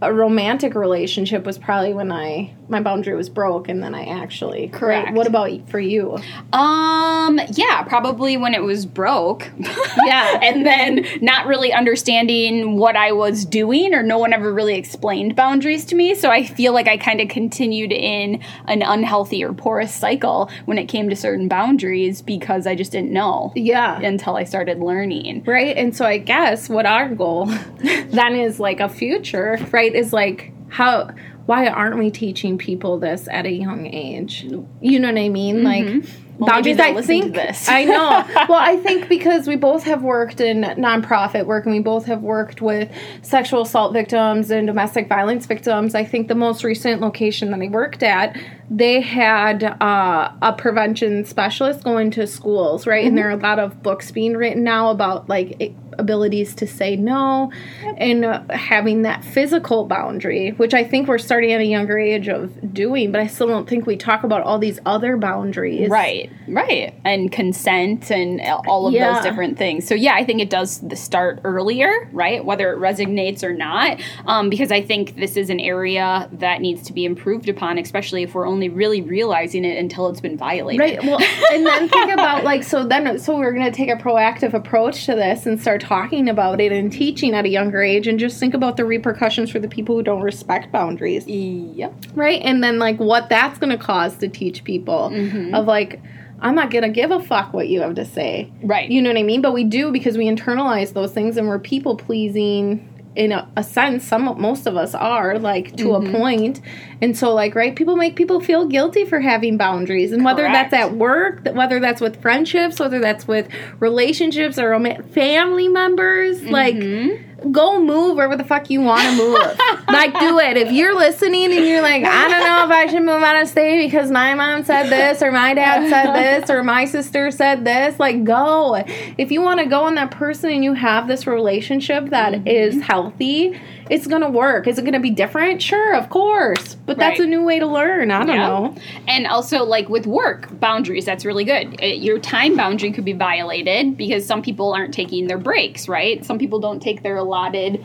a 0.00 0.12
romantic 0.12 0.74
relationship 0.74 1.44
was 1.44 1.58
probably 1.58 1.92
when 1.92 2.12
I 2.12 2.54
my 2.70 2.80
boundary 2.80 3.16
was 3.16 3.30
broke 3.30 3.68
and 3.68 3.82
then 3.82 3.94
I 3.94 4.04
actually 4.04 4.68
Correct. 4.68 5.14
What 5.14 5.26
about 5.26 5.50
for 5.70 5.80
you? 5.80 6.18
Um, 6.52 7.40
yeah, 7.52 7.82
probably 7.84 8.36
when 8.36 8.52
it 8.54 8.62
was 8.62 8.84
broke. 8.86 9.48
Yeah. 10.04 10.38
and 10.42 10.64
then 10.64 11.06
not 11.20 11.46
really 11.46 11.70
understanding 11.72 12.76
what 12.78 12.96
I 12.96 13.12
was 13.12 13.44
doing, 13.44 13.94
or 13.94 14.02
no 14.02 14.16
one 14.18 14.32
ever 14.32 14.52
really 14.54 14.76
explained 14.76 15.34
boundaries 15.36 15.84
to 15.86 15.94
me. 15.94 16.14
So 16.14 16.30
I 16.30 16.44
feel 16.44 16.72
like 16.72 16.88
I 16.88 16.96
kind 16.96 17.20
of 17.20 17.28
continued 17.28 17.92
in 17.92 18.40
an 18.66 18.80
unhealthy 18.82 19.44
or 19.44 19.52
porous 19.52 19.94
cycle 19.94 20.50
when 20.64 20.78
it 20.78 20.86
came 20.86 21.10
to 21.10 21.16
certain 21.16 21.46
boundaries 21.48 22.22
because 22.22 22.66
I 22.66 22.74
just 22.74 22.92
didn't 22.92 23.12
know 23.12 23.52
Yeah. 23.54 24.00
until 24.00 24.36
I 24.36 24.44
started 24.44 24.78
learning. 24.78 25.44
Right. 25.44 25.76
And 25.76 25.94
so 25.94 26.06
I 26.06 26.16
guess 26.18 26.68
what 26.70 26.86
our 26.86 27.08
goal 27.14 27.46
then 27.80 28.34
is 28.36 28.58
like 28.60 28.80
a 28.80 28.88
future, 28.88 29.58
right? 29.72 29.87
Is 29.94 30.12
like 30.12 30.52
how 30.68 31.10
why 31.46 31.66
aren't 31.68 31.98
we 31.98 32.10
teaching 32.10 32.58
people 32.58 32.98
this 32.98 33.26
at 33.30 33.46
a 33.46 33.50
young 33.50 33.86
age? 33.86 34.42
You 34.42 34.98
know 34.98 35.08
what 35.08 35.18
I 35.20 35.28
mean? 35.28 35.64
Like 35.64 35.84
mm-hmm. 35.84 36.27
Well, 36.38 36.50
i 36.50 37.02
think. 37.02 37.34
this. 37.34 37.68
i 37.68 37.84
know. 37.84 38.24
Well 38.48 38.58
i 38.58 38.76
think 38.76 39.08
because 39.08 39.46
we 39.46 39.56
both 39.56 39.84
have 39.84 40.02
worked 40.02 40.40
in 40.40 40.62
nonprofit 40.62 41.46
work 41.46 41.66
and 41.66 41.74
we 41.74 41.80
both 41.80 42.06
have 42.06 42.22
worked 42.22 42.60
with 42.60 42.90
sexual 43.22 43.62
assault 43.62 43.92
victims 43.92 44.50
and 44.50 44.66
domestic 44.66 45.08
violence 45.08 45.46
victims 45.46 45.94
i 45.94 46.04
think 46.04 46.28
the 46.28 46.34
most 46.34 46.64
recent 46.64 47.00
location 47.00 47.50
that 47.50 47.60
i 47.60 47.68
worked 47.68 48.02
at 48.02 48.36
they 48.70 49.00
had 49.00 49.64
uh, 49.64 50.30
a 50.42 50.52
prevention 50.52 51.24
specialist 51.24 51.82
going 51.84 52.10
to 52.10 52.26
schools 52.26 52.86
right? 52.86 53.06
And 53.06 53.16
there 53.16 53.28
are 53.28 53.32
a 53.32 53.36
lot 53.36 53.58
of 53.58 53.82
books 53.82 54.10
being 54.10 54.36
written 54.36 54.62
now 54.62 54.90
about 54.90 55.28
like 55.28 55.74
abilities 55.98 56.54
to 56.54 56.66
say 56.66 56.94
no 56.94 57.50
and 57.96 58.24
uh, 58.24 58.42
having 58.50 59.02
that 59.02 59.24
physical 59.24 59.84
boundary 59.84 60.50
which 60.50 60.72
i 60.72 60.84
think 60.84 61.08
we're 61.08 61.18
starting 61.18 61.50
at 61.50 61.60
a 61.60 61.64
younger 61.64 61.98
age 61.98 62.28
of 62.28 62.72
doing 62.72 63.10
but 63.10 63.20
i 63.20 63.26
still 63.26 63.48
don't 63.48 63.68
think 63.68 63.84
we 63.84 63.96
talk 63.96 64.22
about 64.22 64.42
all 64.42 64.58
these 64.60 64.78
other 64.86 65.16
boundaries. 65.16 65.88
Right, 65.88 66.27
right. 66.48 66.94
And 67.04 67.30
consent 67.30 68.10
and 68.10 68.40
all 68.66 68.86
of 68.86 68.94
Yeah. 68.94 69.14
those 69.14 69.22
different 69.24 69.58
things. 69.58 69.86
So, 69.86 69.94
yeah, 69.94 70.14
I 70.14 70.24
think 70.24 70.40
it 70.40 70.50
does 70.50 70.78
the 70.80 70.96
start 70.96 71.40
earlier, 71.44 72.08
right? 72.12 72.44
Whether 72.44 72.72
it 72.72 72.78
resonates 72.78 73.42
or 73.42 73.52
not. 73.52 74.00
Um, 74.26 74.48
because 74.50 74.72
I 74.72 74.80
think 74.82 75.16
this 75.16 75.36
is 75.36 75.50
an 75.50 75.60
area 75.60 76.28
that 76.32 76.60
needs 76.60 76.82
to 76.84 76.92
be 76.92 77.04
improved 77.04 77.48
upon, 77.48 77.78
especially 77.78 78.22
if 78.22 78.34
we're 78.34 78.46
only 78.46 78.68
really 78.68 79.00
realizing 79.00 79.64
it 79.64 79.78
until 79.78 80.08
it's 80.08 80.20
been 80.20 80.36
violated. 80.36 80.80
Right. 80.80 81.02
Well, 81.04 81.20
and 81.52 81.66
then 81.66 81.88
think 81.88 82.12
about 82.18 82.44
like 82.44 82.62
so 82.62 82.84
then 82.86 83.18
so 83.18 83.36
we're 83.36 83.52
going 83.52 83.70
to 83.70 83.76
take 83.76 83.88
a 83.90 83.96
proactive 83.96 84.54
approach 84.54 85.06
to 85.06 85.14
this 85.14 85.46
and 85.46 85.60
start 85.60 85.80
talking 85.80 86.28
about 86.28 86.60
it 86.60 86.72
and 86.72 86.92
teaching 86.92 87.34
at 87.34 87.44
a 87.44 87.48
younger 87.48 87.82
age 87.82 88.06
and 88.06 88.18
just 88.18 88.38
think 88.40 88.54
about 88.54 88.76
the 88.76 88.84
repercussions 88.84 89.50
for 89.50 89.58
the 89.58 89.68
people 89.68 89.96
who 89.96 90.02
don't 90.02 90.22
respect 90.22 90.70
boundaries. 90.72 91.26
Yep. 91.26 91.94
Right? 92.14 92.40
And 92.42 92.62
then 92.62 92.78
like 92.78 92.98
what 92.98 93.28
that's 93.28 93.58
going 93.58 93.76
to 93.76 93.82
cause 93.82 94.16
to 94.18 94.28
teach 94.28 94.64
people 94.64 95.06
of 95.54 95.66
like 95.66 96.00
I'm 96.40 96.54
not 96.54 96.70
to 96.84 96.88
give 96.90 97.10
a 97.10 97.20
fuck 97.20 97.52
what 97.52 97.68
you 97.68 97.80
have 97.80 97.94
to 97.96 98.04
say. 98.04 98.52
Right. 98.62 98.88
You 98.90 99.02
know 99.02 99.10
what 99.10 99.18
I 99.18 99.22
mean? 99.22 99.42
But 99.42 99.52
we 99.52 99.64
do 99.64 99.90
because 99.90 100.16
we 100.16 100.26
internalize 100.26 100.92
those 100.92 101.12
things 101.12 101.36
and 101.36 101.48
we're 101.48 101.58
people 101.58 101.96
pleasing 101.96 102.94
in 103.16 103.32
a, 103.32 103.50
a 103.56 103.64
sense 103.64 104.04
some 104.06 104.24
most 104.40 104.66
of 104.66 104.76
us 104.76 104.94
are 104.94 105.38
like 105.40 105.74
to 105.76 105.84
Mm-hmm. 105.86 106.14
a 106.14 106.18
point 106.18 106.60
and 107.00 107.16
so 107.18 107.34
like 107.34 107.56
right 107.56 107.74
people 107.74 107.96
make 107.96 108.14
people 108.14 108.38
feel 108.40 108.66
guilty 108.66 109.04
for 109.04 109.18
having 109.18 109.56
boundaries 109.56 110.12
and 110.12 110.24
whether 110.24 110.42
that's 110.42 110.72
at 110.72 110.94
work 110.94 111.42
th- 111.42 111.56
whether 111.56 111.80
that's 111.80 112.00
with 112.00 112.20
friendships 112.22 112.78
whether 112.78 113.00
that's 113.00 113.26
with 113.26 113.48
relationships 113.80 114.56
or 114.58 114.78
family 115.12 115.66
members 115.68 116.40
Mm-hmm. 116.42 116.50
like 116.50 117.27
go 117.50 117.80
move 117.80 118.16
wherever 118.16 118.36
the 118.36 118.44
fuck 118.44 118.68
you 118.70 118.80
want 118.80 119.02
to 119.02 119.16
move. 119.16 119.38
Like 119.88 120.12
do 120.20 120.38
it. 120.38 120.58
If 120.58 120.70
you're 120.70 120.94
listening 120.94 121.50
and 121.50 121.64
you're 121.64 121.80
like 121.80 122.04
i 122.04 122.28
don't 122.28 122.44
know 122.44 122.64
if 122.66 122.70
i 122.70 122.86
should 122.92 123.02
move 123.04 123.22
out 123.22 123.40
of 123.40 123.48
state 123.48 123.86
because 123.86 124.10
my 124.10 124.34
mom 124.34 124.62
said 124.62 124.90
this 124.90 125.22
or 125.22 125.32
my 125.32 125.54
dad 125.54 125.88
said 125.88 126.12
this 126.12 126.50
or 126.50 126.62
my 126.62 126.84
sister 126.84 127.30
said 127.30 127.64
this 127.64 127.98
like 127.98 128.22
go. 128.22 128.74
If 129.16 129.30
you 129.32 129.40
want 129.40 129.60
to 129.60 129.66
go 129.66 129.84
on 129.84 129.94
that 129.94 130.10
person 130.10 130.50
and 130.50 130.62
you 130.62 130.74
have 130.74 131.08
this 131.08 131.26
relationship 131.26 132.10
that 132.10 132.46
is 132.46 132.74
Mm-hmm. 132.74 132.80
healthy 132.82 133.60
it's 133.90 134.06
gonna 134.06 134.30
work 134.30 134.66
is 134.66 134.78
it 134.78 134.84
gonna 134.84 135.00
be 135.00 135.10
different 135.10 135.60
sure 135.62 135.94
of 135.94 136.08
course 136.10 136.74
but 136.86 136.98
that's 136.98 137.20
a 137.20 137.26
new 137.26 137.42
way 137.42 137.58
to 137.58 137.66
learn 137.66 138.10
i 138.10 138.18
don't 138.18 138.28
Yeah. 138.28 138.46
know 138.48 138.74
And 139.06 139.26
also, 139.26 139.64
like 139.64 139.88
with 139.88 140.06
work 140.06 140.48
boundaries, 140.60 141.04
that's 141.06 141.24
really 141.24 141.44
good. 141.44 141.80
Uh, 141.82 141.86
Your 141.86 142.18
time 142.18 142.56
boundary 142.56 142.92
could 142.92 143.04
be 143.06 143.14
violated 143.14 143.96
because 143.96 144.24
some 144.26 144.42
people 144.42 144.72
aren't 144.74 144.92
taking 144.92 145.26
their 145.28 145.38
breaks, 145.38 145.88
right? 145.88 146.22
Some 146.24 146.38
people 146.38 146.60
don't 146.60 146.80
take 146.80 147.02
their 147.02 147.16
allotted 147.16 147.82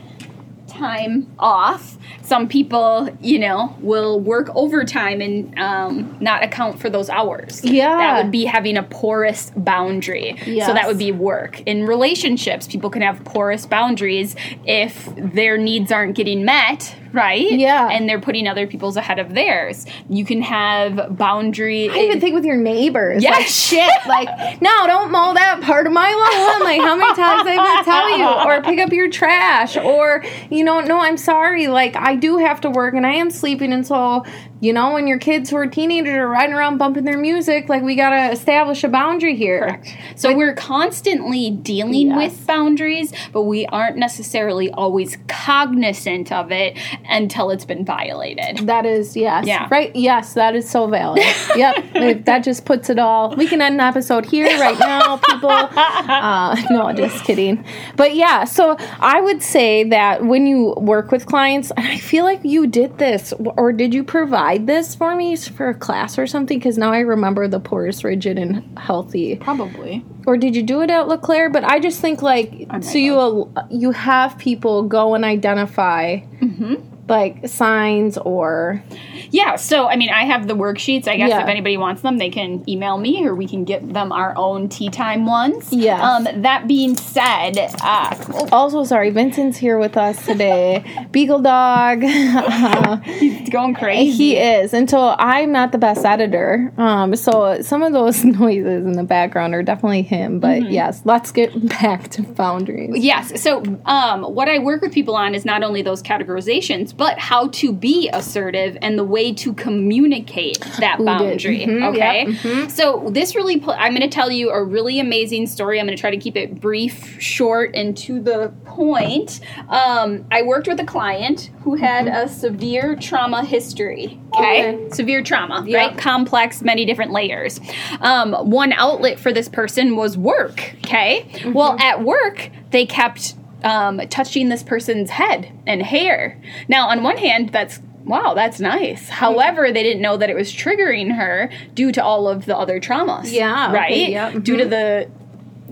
time 0.78 1.32
off. 1.38 1.96
Some 2.22 2.48
people, 2.48 3.08
you 3.20 3.38
know, 3.38 3.76
will 3.80 4.18
work 4.20 4.48
overtime 4.54 5.20
and 5.20 5.58
um, 5.58 6.16
not 6.20 6.42
account 6.42 6.80
for 6.80 6.88
those 6.90 7.08
hours. 7.10 7.62
Yeah. 7.64 7.96
That 7.96 8.22
would 8.22 8.32
be 8.32 8.44
having 8.44 8.76
a 8.76 8.82
porous 8.82 9.50
boundary. 9.56 10.36
So 10.66 10.72
that 10.72 10.86
would 10.86 10.98
be 10.98 11.12
work. 11.12 11.60
In 11.62 11.86
relationships, 11.86 12.66
people 12.66 12.90
can 12.90 13.02
have 13.02 13.24
porous 13.24 13.66
boundaries 13.66 14.36
if 14.64 15.08
their 15.16 15.58
needs 15.58 15.92
aren't 15.92 16.16
getting 16.16 16.44
met, 16.44 16.96
right? 17.14 17.50
Yeah. 17.50 17.88
And 17.90 18.08
they're 18.08 18.20
putting 18.20 18.46
other 18.48 18.66
people's 18.66 18.96
ahead 18.96 19.18
of 19.18 19.34
theirs. 19.34 19.86
You 20.08 20.24
can 20.24 20.42
have 20.42 21.16
boundary. 21.16 21.88
I 21.88 21.96
even 21.98 22.20
think 22.20 22.34
with 22.34 22.44
your 22.44 22.56
neighbors. 22.56 23.22
Yes. 23.22 23.38
Like 23.38 23.46
shit. 23.46 24.06
Like, 24.06 24.28
no, 24.62 24.86
don't 24.86 25.10
mow 25.10 25.32
that 25.34 25.60
part 25.62 25.86
of 25.86 25.92
my 25.92 26.10
lawn. 26.10 26.64
Like, 26.64 26.80
how 26.80 26.96
many 26.96 27.14
times 27.14 27.46
I 27.46 27.52
have 27.52 27.84
to 27.84 27.90
tell 27.90 28.18
you? 28.18 28.24
Or 28.50 28.62
pick 28.62 28.78
up 28.80 28.92
your 28.92 29.08
trash. 29.10 29.76
Or, 29.76 30.24
you 30.50 30.64
know, 30.64 30.80
no, 30.80 31.00
I'm 31.00 31.16
sorry. 31.16 31.68
Like, 31.68 31.96
I 31.96 32.16
do 32.16 32.38
have 32.38 32.60
to 32.62 32.70
work 32.70 32.94
and 32.94 33.06
I 33.06 33.14
am 33.14 33.30
sleeping. 33.30 33.72
And 33.72 33.86
so, 33.86 34.24
you 34.60 34.72
know, 34.72 34.94
when 34.94 35.06
your 35.06 35.18
kids 35.18 35.50
who 35.50 35.56
are 35.56 35.66
teenagers 35.66 36.14
are 36.14 36.28
riding 36.28 36.54
around 36.54 36.78
bumping 36.78 37.04
their 37.04 37.18
music, 37.18 37.68
like, 37.68 37.82
we 37.82 37.94
got 37.96 38.10
to 38.10 38.32
establish 38.32 38.82
a 38.84 38.88
boundary 38.88 39.36
here. 39.36 39.60
Correct. 39.60 39.96
So 40.16 40.34
we're 40.34 40.54
constantly 40.54 41.50
dealing 41.50 42.08
Yes. 42.08 42.16
with 42.16 42.46
boundaries, 42.46 43.12
but 43.32 43.42
we 43.42 43.66
aren't 43.66 43.96
necessarily 43.96 44.70
always 44.70 45.18
cognizant 45.28 46.32
of 46.32 46.50
it 46.50 46.76
until 47.08 47.50
it's 47.50 47.64
been 47.64 47.84
violated. 47.84 48.66
That 48.66 48.86
is, 48.86 49.16
yes. 49.16 49.46
Yeah. 49.46 49.68
Right? 49.70 49.94
Yes, 49.94 50.34
that 50.34 50.54
is 50.54 50.68
so 50.68 50.86
valid. 50.86 51.22
yep. 51.56 52.24
That 52.24 52.44
just 52.44 52.64
puts 52.64 52.90
it 52.90 52.98
all. 52.98 53.34
We 53.36 53.46
can 53.46 53.60
end 53.60 53.74
an 53.74 53.80
episode 53.80 54.26
here 54.26 54.46
right 54.58 54.78
now, 54.78 55.16
people. 55.18 55.50
Uh, 56.14 56.56
no, 56.70 56.92
just 56.92 57.24
kidding. 57.24 57.64
But 57.96 58.14
yeah, 58.14 58.44
so 58.44 58.76
I 59.00 59.20
would 59.20 59.42
say 59.42 59.84
that 59.84 60.24
when 60.24 60.46
you 60.46 60.74
work 60.76 61.10
with 61.10 61.26
clients, 61.26 61.70
and 61.76 61.86
I 61.86 61.98
feel 61.98 62.24
like 62.24 62.40
you 62.44 62.66
did 62.66 62.98
this, 62.98 63.32
or 63.38 63.72
did 63.72 63.94
you 63.94 64.04
provide 64.04 64.66
this 64.66 64.94
for 64.94 65.14
me 65.14 65.36
for 65.36 65.70
a 65.70 65.74
class 65.74 66.18
or 66.18 66.26
something? 66.26 66.58
Because 66.58 66.78
now 66.78 66.92
I 66.92 67.00
remember 67.00 67.48
the 67.48 67.60
porous, 67.60 68.04
rigid, 68.04 68.38
and 68.38 68.78
healthy. 68.78 69.36
Probably. 69.36 70.04
Or 70.26 70.36
did 70.36 70.56
you 70.56 70.62
do 70.62 70.82
it 70.82 70.90
at 70.90 71.08
LeClaire? 71.08 71.50
But 71.50 71.64
I 71.64 71.78
just 71.80 72.00
think 72.00 72.22
like 72.22 72.66
so 72.80 72.98
you 72.98 73.52
you 73.70 73.90
have 73.92 74.38
people 74.38 74.82
go 74.82 75.14
and 75.14 75.24
identify 75.24 76.20
Mm-hmm. 76.44 76.93
Like 77.08 77.48
signs 77.48 78.16
or 78.18 78.82
Yeah, 79.30 79.56
so 79.56 79.86
I 79.88 79.96
mean, 79.96 80.10
I 80.10 80.24
have 80.24 80.46
the 80.48 80.54
worksheets. 80.56 81.06
I 81.08 81.16
guess 81.16 81.28
Yeah. 81.30 81.42
if 81.42 81.48
anybody 81.48 81.76
wants 81.76 82.02
them, 82.02 82.18
they 82.18 82.30
can 82.30 82.62
email 82.68 82.96
me 82.98 83.26
or 83.26 83.34
we 83.34 83.46
can 83.46 83.64
get 83.64 83.92
them 83.92 84.10
our 84.12 84.32
own 84.36 84.68
tea 84.68 84.88
time 84.88 85.26
ones. 85.26 85.72
yeah 85.72 86.00
Um, 86.00 86.28
that 86.42 86.66
being 86.66 86.96
said, 86.96 87.58
uh, 87.82 88.14
Also, 88.52 88.84
sorry, 88.84 89.10
Vincent's 89.10 89.58
here 89.58 89.78
with 89.78 89.96
us 89.96 90.24
today. 90.24 90.82
Beagle 91.12 91.40
dog. 91.40 92.02
he's 93.04 93.48
going 93.50 93.74
crazy. 93.74 94.10
he 94.12 94.36
is. 94.36 94.72
And 94.74 94.88
so 94.88 95.14
I'm 95.18 95.52
not 95.52 95.72
the 95.72 95.78
best 95.78 96.04
editor. 96.04 96.72
Um, 96.76 97.14
so 97.16 97.60
some 97.62 97.82
of 97.82 97.92
those 97.92 98.24
noises 98.24 98.84
in 98.84 98.92
the 98.92 99.02
background 99.04 99.54
are 99.54 99.62
definitely 99.62 100.02
him. 100.02 100.40
But 100.40 100.70
yes, 100.70 101.02
let's 101.04 101.32
get 101.32 101.68
back 101.68 102.08
to 102.10 102.22
boundaries. 102.22 103.04
Yes. 103.04 103.42
So, 103.42 103.62
um, 103.86 104.22
what 104.22 104.48
I 104.48 104.58
work 104.58 104.80
with 104.82 104.92
people 104.92 105.16
on 105.16 105.34
is 105.34 105.44
not 105.44 105.62
only 105.62 105.82
those 105.82 106.02
categorizations, 106.02 106.93
but 106.96 107.18
how 107.18 107.48
to 107.48 107.72
be 107.72 108.08
assertive 108.12 108.76
and 108.82 108.98
the 108.98 109.04
way 109.04 109.32
to 109.34 109.52
communicate 109.54 110.60
that 110.80 110.98
did. 110.98 111.04
boundary. 111.06 111.60
Mhm, 111.66 111.88
okay. 111.94 112.26
yep, 112.60 112.70
So, 112.70 113.08
this 113.10 113.34
really, 113.34 113.58
pl- 113.58 113.74
I'm 113.78 113.92
going 113.94 114.02
to 114.08 114.14
tell 114.14 114.30
you 114.30 114.50
a 114.50 114.62
really 114.62 114.98
amazing 115.00 115.46
story. 115.46 115.80
I'm 115.80 115.86
going 115.86 115.96
to 115.96 116.00
try 116.00 116.10
to 116.10 116.16
keep 116.16 116.36
it 116.36 116.60
brief, 116.60 117.20
short, 117.20 117.74
and 117.74 117.96
to 117.98 118.20
the 118.20 118.52
point. 118.64 119.40
Um, 119.68 120.24
I 120.30 120.42
worked 120.42 120.68
with 120.68 120.80
a 120.80 120.84
client 120.84 121.50
who 121.62 121.74
had 121.76 122.06
a 122.08 122.28
severe 122.28 122.96
trauma 122.96 123.44
history. 123.44 124.20
Okay. 124.36 124.74
Okay. 124.74 124.90
Severe 124.90 125.22
trauma, 125.22 125.64
Yep. 125.66 125.76
right? 125.78 125.98
Complex, 125.98 126.62
many 126.62 126.84
different 126.84 127.12
layers. 127.12 127.60
Um, 128.00 128.32
one 128.50 128.72
outlet 128.72 129.18
for 129.18 129.32
this 129.32 129.48
person 129.48 129.96
was 129.96 130.16
work. 130.18 130.74
Okay. 130.84 131.26
Well, 131.46 131.76
at 131.80 132.02
work, 132.02 132.50
they 132.70 132.84
kept 132.86 133.34
um, 133.64 133.98
touching 134.10 134.48
this 134.50 134.62
person's 134.62 135.10
head 135.10 135.50
and 135.66 135.82
hair. 135.82 136.40
Now, 136.68 136.88
on 136.88 137.02
one 137.02 137.16
hand, 137.16 137.48
that's 137.50 137.80
wow, 138.04 138.34
that's 138.34 138.60
nice. 138.60 139.08
However, 139.08 139.72
they 139.72 139.82
didn't 139.82 140.02
know 140.02 140.16
that 140.18 140.28
it 140.28 140.36
was 140.36 140.52
triggering 140.52 141.16
her 141.16 141.50
due 141.74 141.90
to 141.92 142.04
all 142.04 142.28
of 142.28 142.44
the 142.44 142.56
other 142.56 142.78
traumas. 142.78 143.32
Yeah, 143.32 143.68
okay, 143.70 143.76
Right? 143.76 144.08
yep, 144.10 144.42
Due 144.42 144.58
to 144.58 144.64
mhm. 144.66 144.70
the 144.70 145.10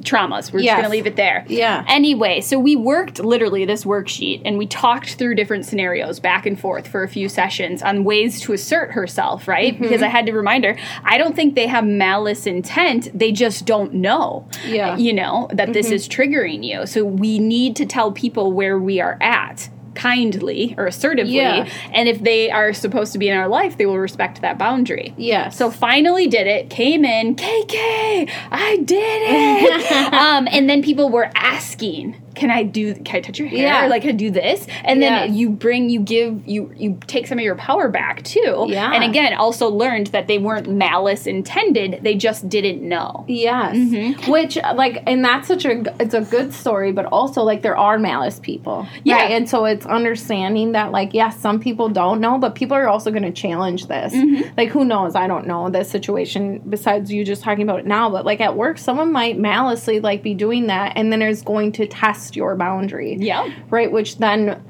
traumas. 0.03 0.53
We're 0.53 0.61
just 0.61 0.73
going 0.73 0.83
to 0.85 0.89
leave 0.89 1.07
it 1.07 1.17
there. 1.17 1.45
Yeah. 1.49 1.85
Anyway, 1.89 2.41
so 2.41 2.59
we 2.59 2.77
worked 2.77 3.19
literally 3.21 3.65
this 3.65 3.85
worksheet 3.85 4.43
and 4.45 4.59
we 4.59 4.67
talked 4.67 5.15
through 5.15 5.35
different 5.35 5.65
scenarios 5.65 6.21
back 6.21 6.47
and 6.47 6.59
forth 6.59 6.89
for 6.89 7.03
a 7.03 7.09
few 7.09 7.29
sessions 7.29 7.83
on 7.83 8.05
ways 8.05 8.41
to 8.43 8.53
assert 8.53 8.93
herself, 8.93 9.47
right? 9.49 9.75
Mm-hmm. 9.75 9.83
Because 9.83 10.03
I 10.03 10.09
had 10.09 10.27
to 10.27 10.33
remind 10.33 10.65
her, 10.65 10.77
I 11.05 11.19
don't 11.19 11.37
think 11.37 11.55
they 11.55 11.67
have 11.67 11.85
malice 11.85 12.47
intent. 12.47 13.09
They 13.19 13.33
just 13.33 13.67
don't 13.67 13.95
know. 13.95 14.49
Yeah. 14.67 14.97
You 14.97 15.13
know, 15.13 15.49
that 15.53 15.73
this 15.73 15.87
Mm-hmm. 15.87 15.95
is 15.95 16.09
triggering 16.09 16.65
you. 16.65 16.87
So 16.87 17.05
we 17.05 17.39
need 17.39 17.77
to 17.77 17.85
tell 17.87 18.13
people 18.13 18.53
where 18.53 18.79
we 18.79 19.01
are 19.01 19.19
at 19.21 19.69
kindly 19.95 20.75
or 20.79 20.87
assertively 20.87 21.35
Yeah. 21.35 21.69
and 21.93 22.09
if 22.09 22.23
they 22.23 22.51
are 22.51 22.73
supposed 22.73 23.13
to 23.13 23.19
be 23.19 23.29
in 23.29 23.37
our 23.37 23.49
life 23.49 23.77
they 23.77 23.87
will 23.87 23.99
respect 23.99 24.41
that 24.43 24.59
boundary. 24.59 25.15
Yeah 25.17 25.49
so 25.51 25.71
finally 25.71 26.27
did 26.27 26.47
it 26.47 26.71
came 26.71 27.05
in 27.05 27.35
kk 27.37 28.31
i 28.51 28.77
did 28.85 28.99
it! 29.01 30.13
Um, 30.13 30.47
and 30.51 30.69
then 30.69 30.83
people 30.83 31.09
were 31.11 31.31
asking 31.35 32.17
can 32.35 32.51
I 32.51 32.63
do 32.63 32.95
can 32.95 33.17
I 33.17 33.21
touch 33.21 33.39
your 33.39 33.49
hair? 33.49 33.63
Yeah. 33.63 33.85
Or 33.85 33.89
like 33.89 34.03
can 34.03 34.11
I 34.11 34.15
do 34.15 34.31
this? 34.31 34.67
And 34.85 35.03
then 35.03 35.35
you 35.35 35.51
bring 35.51 35.91
you 35.91 36.01
give 36.01 36.47
you 36.47 36.73
you 36.77 36.99
take 37.07 37.27
some 37.27 37.39
of 37.39 37.45
your 37.45 37.57
power 37.57 37.89
back 37.89 38.23
too. 38.25 38.67
Yeah. 38.69 38.93
And 38.93 39.05
again, 39.05 39.35
also 39.35 39.69
learned 39.69 40.09
that 40.09 40.27
they 40.27 40.39
weren't 40.39 40.69
malice 40.69 41.27
intended. 41.27 42.01
They 42.03 42.15
just 42.15 42.49
didn't 42.49 42.87
know. 42.87 43.25
Yes. 43.29 43.77
Mm-hmm. 43.77 44.31
Which, 44.31 44.57
like, 44.57 45.03
and 45.07 45.25
that's 45.25 45.49
such 45.49 45.65
a 45.65 45.83
it's 46.01 46.15
a 46.15 46.21
good 46.21 46.53
story, 46.53 46.93
but 46.93 47.07
also 47.07 47.43
like 47.43 47.63
there 47.63 47.77
are 47.77 47.99
malice 47.99 48.41
people. 48.41 48.87
Yeah. 49.05 49.17
Right? 49.17 49.31
And 49.33 49.49
so 49.49 49.65
it's 49.65 49.87
understanding 49.87 50.73
that 50.73 50.93
like 50.93 51.15
yes, 51.15 51.39
some 51.39 51.61
people 51.61 51.89
don't 51.89 52.21
know, 52.21 52.39
but 52.39 52.55
people 52.55 52.77
are 52.77 52.89
also 52.89 53.11
going 53.11 53.23
to 53.23 53.33
challenge 53.33 53.87
this. 53.87 54.13
Mm-hmm. 54.13 54.55
Like 54.57 54.69
who 54.69 54.85
knows? 54.85 55.15
I 55.15 55.27
don't 55.27 55.47
know 55.47 55.71
this 55.71 55.91
situation 55.91 56.63
besides 56.69 57.13
you 57.13 57.25
just 57.25 57.43
talking 57.43 57.63
about 57.63 57.81
it 57.81 57.87
now, 57.87 58.11
but 58.11 58.25
like 58.25 58.41
at 58.41 58.57
work, 58.57 58.79
someone 58.79 59.13
might 59.13 59.39
maliciously 59.39 60.01
like 60.01 60.23
be 60.23 60.35
doing 60.35 60.67
that, 60.69 60.93
and 60.97 61.13
then 61.13 61.23
is 61.23 61.43
going 61.43 61.73
to 61.73 61.87
test 61.87 62.22
your 62.37 62.57
boundary. 62.57 63.17
Yeah. 63.19 63.49
Right. 63.71 63.91
Which 63.91 64.19
then 64.19 64.63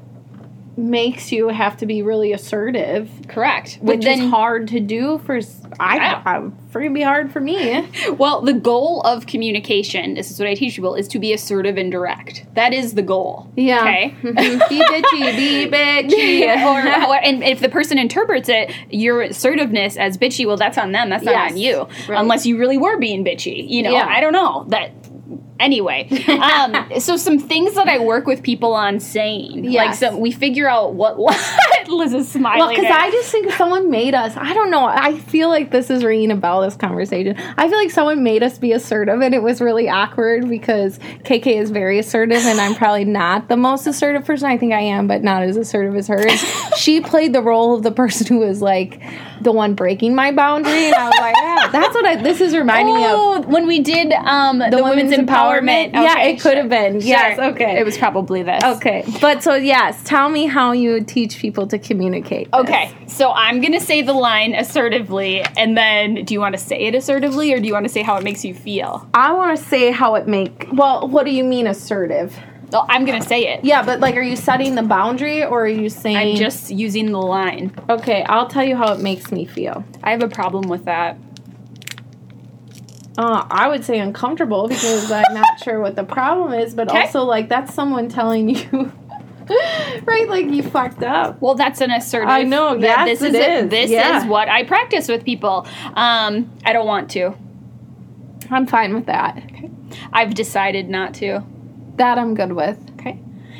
makes 0.75 1.31
you 1.31 1.49
have 1.49 1.77
to 1.77 1.85
be 1.85 2.01
really 2.01 2.33
assertive. 2.33 3.07
Correct. 3.27 3.77
Which 3.79 4.03
then 4.03 4.21
is 4.23 4.29
hard 4.31 4.67
to 4.69 4.79
do 4.79 5.19
for 5.19 5.39
I 5.79 5.95
yeah. 5.97 6.21
I 6.25 6.39
freaking 6.71 6.95
be 6.95 7.03
hard 7.03 7.31
for 7.31 7.39
me. 7.39 7.87
Well, 8.17 8.41
the 8.41 8.53
goal 8.53 9.01
of 9.01 9.25
communication, 9.27 10.13
this 10.15 10.31
is 10.31 10.39
what 10.39 10.47
I 10.47 10.55
teach 10.55 10.75
people, 10.75 10.95
is 10.95 11.07
to 11.09 11.19
be 11.19 11.31
assertive 11.33 11.77
and 11.77 11.91
direct. 11.91 12.45
That 12.55 12.73
is 12.73 12.93
the 12.95 13.01
goal. 13.01 13.51
Yeah. 13.55 13.81
Okay. 13.81 14.15
Be 14.23 14.29
bitchy, 14.31 15.35
be 15.35 15.69
bitchy. 15.69 16.47
or, 16.65 17.09
or- 17.09 17.15
and 17.23 17.43
if 17.43 17.59
the 17.59 17.69
person 17.69 17.97
interprets 17.97 18.49
it, 18.49 18.71
your 18.89 19.21
assertiveness 19.23 19.95
as 19.97 20.17
bitchy, 20.17 20.45
well, 20.45 20.57
that's 20.57 20.77
on 20.77 20.91
them. 20.91 21.09
That's 21.09 21.23
not 21.23 21.31
Yes. 21.33 21.51
on 21.51 21.57
you, 21.57 21.77
Right. 22.07 22.19
unless 22.19 22.45
you 22.45 22.57
really 22.57 22.77
were 22.77 22.97
being 22.97 23.23
bitchy. 23.25 23.67
You 23.69 23.83
know, 23.83 23.91
Yeah. 23.91 24.07
I 24.07 24.21
don't 24.21 24.33
know 24.33 24.65
that. 24.69 24.91
Anyway, 25.63 26.09
um, 26.27 26.99
so 26.99 27.15
some 27.15 27.39
things 27.39 27.75
that 27.75 27.87
I 27.87 27.99
work 27.99 28.25
with 28.25 28.43
people 28.43 28.73
on 28.73 28.99
saying, 28.99 29.71
like, 29.71 29.95
so 29.95 30.17
we 30.17 30.31
figure 30.31 30.67
out 30.67 30.93
what. 30.93 31.17
Liz 31.87 32.13
is 32.13 32.29
smiling. 32.29 32.59
well, 32.59 32.69
because 32.69 32.85
I 32.89 33.11
just 33.11 33.31
think 33.31 33.51
someone 33.53 33.89
made 33.89 34.13
us. 34.13 34.35
I 34.35 34.53
don't 34.53 34.71
know. 34.71 34.85
I 34.85 35.17
feel 35.19 35.49
like 35.49 35.71
this 35.71 35.89
is 35.89 36.03
ringing 36.03 36.31
a 36.31 36.35
bell. 36.35 36.61
This 36.61 36.75
conversation. 36.75 37.37
I 37.57 37.69
feel 37.69 37.77
like 37.77 37.91
someone 37.91 38.23
made 38.23 38.43
us 38.43 38.57
be 38.57 38.71
assertive, 38.73 39.21
and 39.21 39.33
it 39.33 39.41
was 39.41 39.61
really 39.61 39.89
awkward 39.89 40.49
because 40.49 40.99
KK 41.23 41.61
is 41.61 41.71
very 41.71 41.99
assertive, 41.99 42.43
and 42.45 42.59
I'm 42.59 42.75
probably 42.75 43.05
not 43.05 43.47
the 43.47 43.57
most 43.57 43.87
assertive 43.87 44.25
person. 44.25 44.49
I 44.49 44.57
think 44.57 44.73
I 44.73 44.81
am, 44.81 45.07
but 45.07 45.23
not 45.23 45.43
as 45.43 45.55
assertive 45.55 45.95
as 45.95 46.07
her. 46.07 46.29
She 46.75 47.01
played 47.01 47.33
the 47.33 47.41
role 47.41 47.75
of 47.75 47.83
the 47.83 47.91
person 47.91 48.27
who 48.27 48.39
was 48.39 48.61
like 48.61 49.01
the 49.41 49.51
one 49.51 49.75
breaking 49.75 50.15
my 50.15 50.31
boundary, 50.31 50.85
and 50.85 50.95
I 50.95 51.05
was 51.05 51.19
like, 51.19 51.35
yeah, 51.35 51.69
that's 51.71 51.93
what 51.93 52.05
I. 52.05 52.15
This 52.21 52.41
is 52.41 52.55
reminding 52.55 52.95
me 52.95 53.05
of. 53.05 53.11
Oh, 53.13 53.41
when 53.41 53.67
we 53.67 53.79
did 53.79 54.13
um, 54.13 54.59
the, 54.59 54.81
women's, 54.83 55.13
empowerment. 55.13 55.52
Yeah, 55.61 56.11
Okay, 56.13 56.29
it 56.31 56.33
could 56.41 56.53
sure. 56.53 56.55
have 56.55 56.69
been. 56.69 57.01
Yes, 57.01 57.35
Sure. 57.35 57.45
okay. 57.51 57.79
It 57.79 57.85
was 57.85 57.97
probably 57.97 58.43
this. 58.43 58.63
Okay, 58.63 59.03
but 59.21 59.43
so 59.43 59.55
yes, 59.55 60.01
tell 60.03 60.29
me 60.29 60.45
how 60.47 60.71
you 60.71 61.01
teach 61.03 61.37
people 61.37 61.67
to 61.67 61.77
communicate. 61.77 62.51
this. 62.51 62.61
Okay, 62.61 62.91
so 63.07 63.31
I'm 63.31 63.61
gonna 63.61 63.79
say 63.79 64.01
the 64.01 64.13
line 64.13 64.53
assertively, 64.53 65.41
and 65.57 65.77
then 65.77 66.25
do 66.25 66.33
you 66.33 66.39
want 66.39 66.53
to 66.55 66.61
say 66.61 66.79
it 66.81 66.95
assertively, 66.95 67.53
or 67.53 67.59
do 67.59 67.67
you 67.67 67.73
want 67.73 67.85
to 67.85 67.91
say 67.91 68.01
how 68.01 68.17
it 68.17 68.23
makes 68.23 68.43
you 68.45 68.53
feel? 68.53 69.07
I 69.13 69.31
want 69.33 69.57
to 69.57 69.63
say 69.63 69.91
how 69.91 70.15
it 70.15 70.27
make. 70.27 70.67
Well, 70.73 71.07
what 71.07 71.25
do 71.25 71.31
you 71.31 71.43
mean 71.43 71.67
assertive? 71.67 72.35
Well, 72.71 72.87
I'm 72.89 73.05
gonna 73.05 73.21
say 73.21 73.47
it. 73.53 73.63
Yeah, 73.63 73.83
but 73.83 73.99
like, 73.99 74.15
are 74.15 74.21
you 74.21 74.35
setting 74.35 74.73
the 74.73 74.81
boundary 74.81 75.43
or 75.43 75.63
are 75.65 75.67
you 75.67 75.89
saying? 75.89 76.17
I'm 76.17 76.35
just 76.35 76.71
using 76.71 77.11
the 77.11 77.21
line. 77.21 77.71
okay. 77.87 78.23
I'll 78.23 78.47
tell 78.47 78.63
you 78.63 78.75
how 78.75 78.93
it 78.93 78.99
makes 78.99 79.31
me 79.31 79.45
feel. 79.45 79.83
I 80.03 80.09
have 80.09 80.23
a 80.23 80.27
problem 80.27 80.67
with 80.67 80.85
that. 80.85 81.17
Uh, 83.17 83.45
I 83.49 83.67
would 83.67 83.83
say 83.85 83.99
uncomfortable 83.99 84.67
because 84.67 85.11
I'm 85.11 85.33
not 85.33 85.59
sure 85.63 85.79
what 85.79 85.95
the 85.95 86.03
problem 86.03 86.53
is, 86.53 86.73
but 86.73 86.89
Okay. 86.89 87.01
also 87.01 87.23
like 87.23 87.47
that's 87.49 87.73
someone 87.73 88.09
telling 88.09 88.49
you, 88.49 88.65
right? 90.05 90.25
Like 90.27 90.47
you 90.47 90.63
fucked 90.63 91.03
up. 91.03 91.39
Well, 91.41 91.53
that's 91.55 91.81
an 91.81 91.91
assertive. 91.91 92.29
I 92.29 92.41
know, 92.43 92.73
that 92.77 93.07
yes, 93.07 93.19
this 93.19 93.29
is 93.29 93.35
it 93.35 93.41
it. 93.41 93.63
is, 93.65 93.69
This 93.69 93.91
yeah. 93.91 94.17
is 94.19 94.25
what 94.25 94.49
I 94.49 94.63
practice 94.63 95.07
with 95.07 95.23
people. 95.23 95.67
Um, 95.93 96.51
I 96.65 96.73
don't 96.73 96.87
want 96.87 97.11
to. 97.11 97.35
I'm 98.49 98.65
fine 98.65 98.93
with 98.95 99.05
that. 99.05 99.37
Okay. 99.37 99.69
I've 100.11 100.33
decided 100.33 100.89
not 100.89 101.13
to. 101.15 101.43
That 101.97 102.17
I'm 102.17 102.33
good 102.33 102.53
with. 102.53 102.79
Okay, 102.99 103.19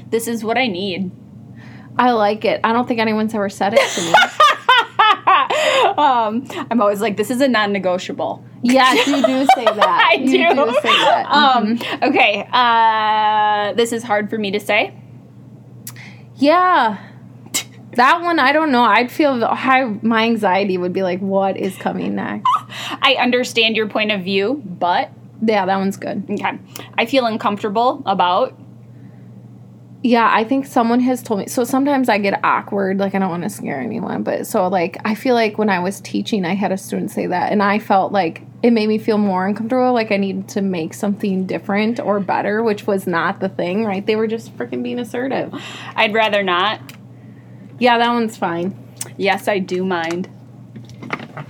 this 0.09 0.27
is 0.27 0.43
what 0.43 0.57
I 0.57 0.65
need. 0.67 1.11
I 1.95 2.11
like 2.11 2.43
it. 2.43 2.59
I 2.63 2.73
don't 2.73 2.87
think 2.87 2.99
anyone's 2.99 3.35
ever 3.35 3.49
said 3.49 3.75
it 3.77 3.87
to 3.91 4.01
me. 4.01 4.13
um, 5.97 6.47
I'm 6.71 6.81
always 6.81 7.01
like, 7.01 7.17
this 7.17 7.29
is 7.29 7.39
a 7.41 7.47
non-negotiable. 7.47 8.43
Yes, 8.63 9.07
you 9.07 9.21
do 9.25 9.45
say 9.55 9.65
that. 9.65 10.09
I 10.11 10.15
you 10.15 10.49
do. 10.49 10.55
do 10.65 10.73
say 10.81 10.89
that. 10.89 11.25
Um, 11.29 11.79
okay, 12.09 12.47
uh, 12.51 13.73
this 13.73 13.91
is 13.91 14.03
hard 14.03 14.29
for 14.29 14.37
me 14.37 14.51
to 14.51 14.59
say. 14.59 14.93
Yeah. 16.37 16.97
That 17.95 18.21
one, 18.23 18.39
I 18.39 18.53
don't 18.53 18.71
know. 18.71 18.81
I'd 18.83 19.11
feel 19.11 19.45
high. 19.45 19.83
My 19.83 20.23
anxiety 20.23 20.79
would 20.79 20.93
be 20.93 21.03
like, 21.03 21.19
"What 21.19 21.57
is 21.57 21.77
coming 21.77 22.15
next?" 22.15 22.49
I 23.03 23.17
understand 23.21 23.75
your 23.75 23.87
point 23.87 24.11
of 24.11 24.23
view, 24.23 24.63
but 24.65 25.11
Yeah, 25.45 25.67
that 25.67 25.77
one's 25.77 25.97
good. 25.97 26.23
okay, 26.27 26.57
I 26.97 27.05
feel 27.05 27.27
uncomfortable 27.27 28.01
about. 28.07 28.57
Yeah, 30.05 30.29
I 30.29 30.43
think 30.43 30.65
someone 30.65 30.99
has 30.99 31.23
told 31.23 31.39
me. 31.39 31.47
So 31.47 31.63
sometimes 31.63 32.09
I 32.09 32.17
get 32.17 32.43
awkward, 32.43 32.97
like 32.97 33.15
I 33.15 33.19
don't 33.19 33.29
want 33.29 33.43
to 33.43 33.49
scare 33.49 33.79
anyone, 33.79 34.21
but 34.21 34.45
so 34.45 34.67
like 34.67 34.97
I 35.05 35.15
feel 35.15 35.33
like 35.33 35.57
when 35.57 35.69
I 35.69 35.79
was 35.79 36.01
teaching, 36.01 36.43
I 36.43 36.55
had 36.55 36.73
a 36.73 36.77
student 36.77 37.09
say 37.09 37.27
that, 37.27 37.53
and 37.53 37.63
I 37.63 37.79
felt 37.79 38.11
like 38.11 38.41
it 38.61 38.71
made 38.71 38.87
me 38.87 38.97
feel 38.97 39.17
more 39.17 39.47
uncomfortable, 39.47 39.93
like 39.93 40.11
I 40.11 40.17
needed 40.17 40.49
to 40.49 40.61
make 40.61 40.93
something 40.93 41.47
different 41.47 42.01
or 42.01 42.19
better, 42.19 42.61
which 42.61 42.85
was 42.85 43.07
not 43.07 43.39
the 43.39 43.47
thing, 43.47 43.85
right? 43.85 44.05
They 44.05 44.17
were 44.17 44.27
just 44.27 44.55
freaking 44.57 44.83
being 44.83 44.99
assertive. 44.99 45.53
I'd 45.95 46.13
rather 46.13 46.43
not. 46.43 46.81
Yeah, 47.79 47.97
that 47.97 48.09
one's 48.09 48.35
fine. 48.35 48.77
Yes, 49.15 49.47
I 49.47 49.59
do 49.59 49.85
mind. 49.85 50.29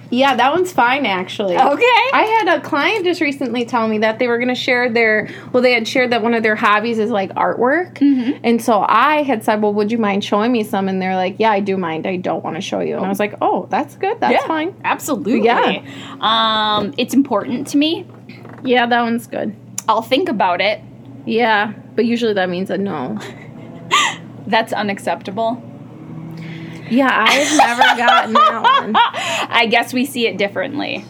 Yeah, 0.10 0.36
that 0.36 0.54
one's 0.54 0.72
fine 0.72 1.06
actually. 1.06 1.58
Okay. 1.58 1.84
I 2.14 2.42
had 2.46 2.58
a 2.58 2.62
client 2.62 3.04
just 3.04 3.20
recently 3.22 3.66
tell 3.66 3.88
me 3.88 3.98
that 4.00 4.20
they 4.20 4.28
were 4.28 4.38
going 4.38 4.50
to 4.50 4.56
share 4.56 4.90
their, 4.90 5.30
well, 5.52 5.64
they 5.64 5.74
had 5.74 5.88
shared 5.88 6.12
that 6.12 6.22
one 6.22 6.34
of 6.34 6.44
their 6.44 6.56
hobbies 6.56 7.00
is 7.00 7.10
like 7.10 7.32
artwork. 7.34 7.96
Mm-hmm. 7.96 8.40
And 8.44 8.62
so 8.62 8.86
I 8.88 9.24
had 9.24 9.44
said, 9.44 9.62
well, 9.62 9.74
would 9.74 9.92
you 9.92 9.98
mind 9.98 10.24
showing 10.24 10.52
me 10.52 10.64
some? 10.64 10.88
And 10.88 11.02
they're 11.02 11.16
like, 11.16 11.36
yeah, 11.40 11.52
I 11.52 11.60
do 11.60 11.78
mind. 11.78 12.06
I 12.08 12.18
don't 12.18 12.44
want 12.44 12.56
to 12.56 12.62
show 12.62 12.80
you. 12.80 12.96
And 12.96 13.06
I 13.06 13.10
was 13.10 13.20
like, 13.20 13.36
oh, 13.42 13.68
that's 13.70 13.96
good. 13.96 14.20
That's 14.20 14.34
Yeah, 14.42 14.48
fine. 14.48 14.76
Absolutely. 14.84 15.44
Yeah. 15.44 15.82
Um, 16.22 16.94
it's 16.98 17.14
important 17.14 17.68
to 17.68 17.78
me. 17.78 18.08
Yeah, 18.64 18.86
that 18.86 19.02
one's 19.02 19.28
good. 19.28 19.56
I'll 19.90 20.02
think 20.02 20.30
about 20.30 20.62
it. 20.62 20.80
Yeah, 21.26 21.74
but 21.96 22.06
usually 22.06 22.34
that 22.34 22.50
means 22.50 22.70
a 22.70 22.78
no. 22.78 23.20
That's 24.48 24.74
unacceptable. 24.74 25.62
Yeah, 26.90 27.10
I've 27.12 27.58
never 27.58 27.82
gotten 27.98 28.34
that 28.34 28.62
one. 28.62 28.96
I 29.50 29.68
guess 29.68 29.94
we 29.94 30.06
see 30.06 30.28
it 30.28 30.38
differently. 30.38 31.06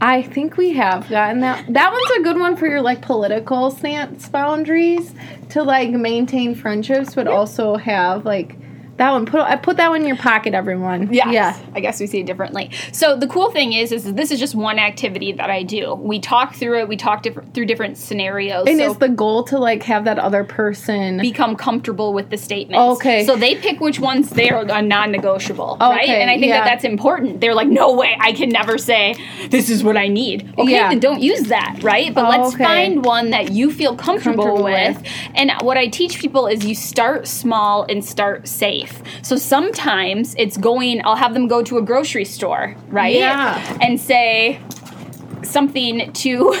I 0.00 0.22
think 0.22 0.56
we 0.56 0.72
have 0.72 1.08
gotten 1.08 1.40
that. 1.40 1.64
That 1.72 1.92
one's 1.92 2.10
a 2.18 2.22
good 2.22 2.38
one 2.38 2.56
for 2.56 2.66
your 2.66 2.82
like 2.82 3.02
political 3.02 3.70
stance 3.70 4.28
boundaries 4.28 5.14
to 5.50 5.62
like 5.62 5.90
maintain 5.90 6.56
friendships, 6.56 7.14
but 7.14 7.28
also 7.28 7.76
have 7.76 8.24
like 8.24 8.56
that 8.96 9.10
one. 9.12 9.26
Put 9.26 9.40
I 9.40 9.56
put 9.56 9.76
that 9.78 9.88
one 9.90 10.02
in 10.02 10.06
your 10.06 10.16
pocket, 10.16 10.54
everyone. 10.54 11.12
Yes. 11.12 11.28
Yeah. 11.30 11.58
I 11.74 11.80
guess 11.80 12.00
we 12.00 12.06
see 12.06 12.20
it 12.20 12.26
differently. 12.26 12.70
So 12.92 13.16
the 13.16 13.26
cool 13.26 13.50
thing 13.50 13.72
is, 13.72 13.92
is 13.92 14.12
this 14.14 14.30
is 14.30 14.38
just 14.38 14.54
one 14.54 14.78
activity 14.78 15.32
that 15.32 15.50
I 15.50 15.62
do. 15.62 15.94
We 15.94 16.20
talk 16.20 16.54
through 16.54 16.80
it. 16.80 16.88
We 16.88 16.96
talk 16.96 17.22
different 17.22 17.54
through 17.54 17.66
different 17.66 17.98
scenarios. 17.98 18.66
And 18.68 18.78
so 18.78 18.90
is 18.90 18.96
the 18.98 19.08
goal 19.08 19.44
to 19.44 19.58
like 19.58 19.82
have 19.84 20.04
that 20.04 20.18
other 20.18 20.44
person? 20.44 21.18
become 21.18 21.56
comfortable 21.56 22.12
with 22.12 22.30
the 22.30 22.36
statement. 22.36 22.80
Okay. 22.80 23.24
So 23.24 23.36
they 23.36 23.54
pick 23.54 23.80
which 23.80 23.98
ones 24.00 24.30
they're 24.30 24.64
non-negotiable, 24.64 25.78
right? 25.80 26.08
And 26.08 26.30
I 26.30 26.34
think 26.34 26.46
yeah. 26.46 26.58
that 26.58 26.64
that's 26.64 26.84
important. 26.84 27.40
They're 27.40 27.54
like, 27.54 27.68
no 27.68 27.94
way, 27.94 28.16
I 28.20 28.32
can 28.32 28.48
never 28.48 28.78
say 28.78 29.14
this 29.48 29.70
is 29.70 29.82
what 29.82 29.96
I 29.96 30.08
need. 30.08 30.52
Okay, 30.58 30.72
Yeah. 30.72 30.88
then 30.90 31.00
don't 31.00 31.20
use 31.22 31.44
that, 31.44 31.78
right? 31.82 32.12
But 32.14 32.28
let's 32.28 32.54
Okay. 32.54 32.64
find 32.64 33.04
one 33.04 33.30
that 33.30 33.52
you 33.52 33.70
feel 33.70 33.96
comfortable, 33.96 34.44
Comfortable 34.44 34.64
with. 34.64 34.98
with. 34.98 35.12
And 35.34 35.52
what 35.62 35.76
I 35.76 35.86
teach 35.88 36.18
people 36.18 36.46
is 36.46 36.64
you 36.64 36.74
start 36.74 37.26
small 37.26 37.84
and 37.88 38.04
start 38.04 38.48
safe. 38.48 38.81
So 39.22 39.36
sometimes 39.36 40.34
it's 40.38 40.56
going. 40.56 41.00
I'll 41.04 41.16
have 41.16 41.34
them 41.34 41.48
go 41.48 41.62
to 41.62 41.78
a 41.78 41.82
grocery 41.82 42.24
store, 42.24 42.74
right? 42.88 43.14
Yeah. 43.14 43.78
And 43.80 44.00
say 44.00 44.60
something 45.52 46.12
to 46.12 46.54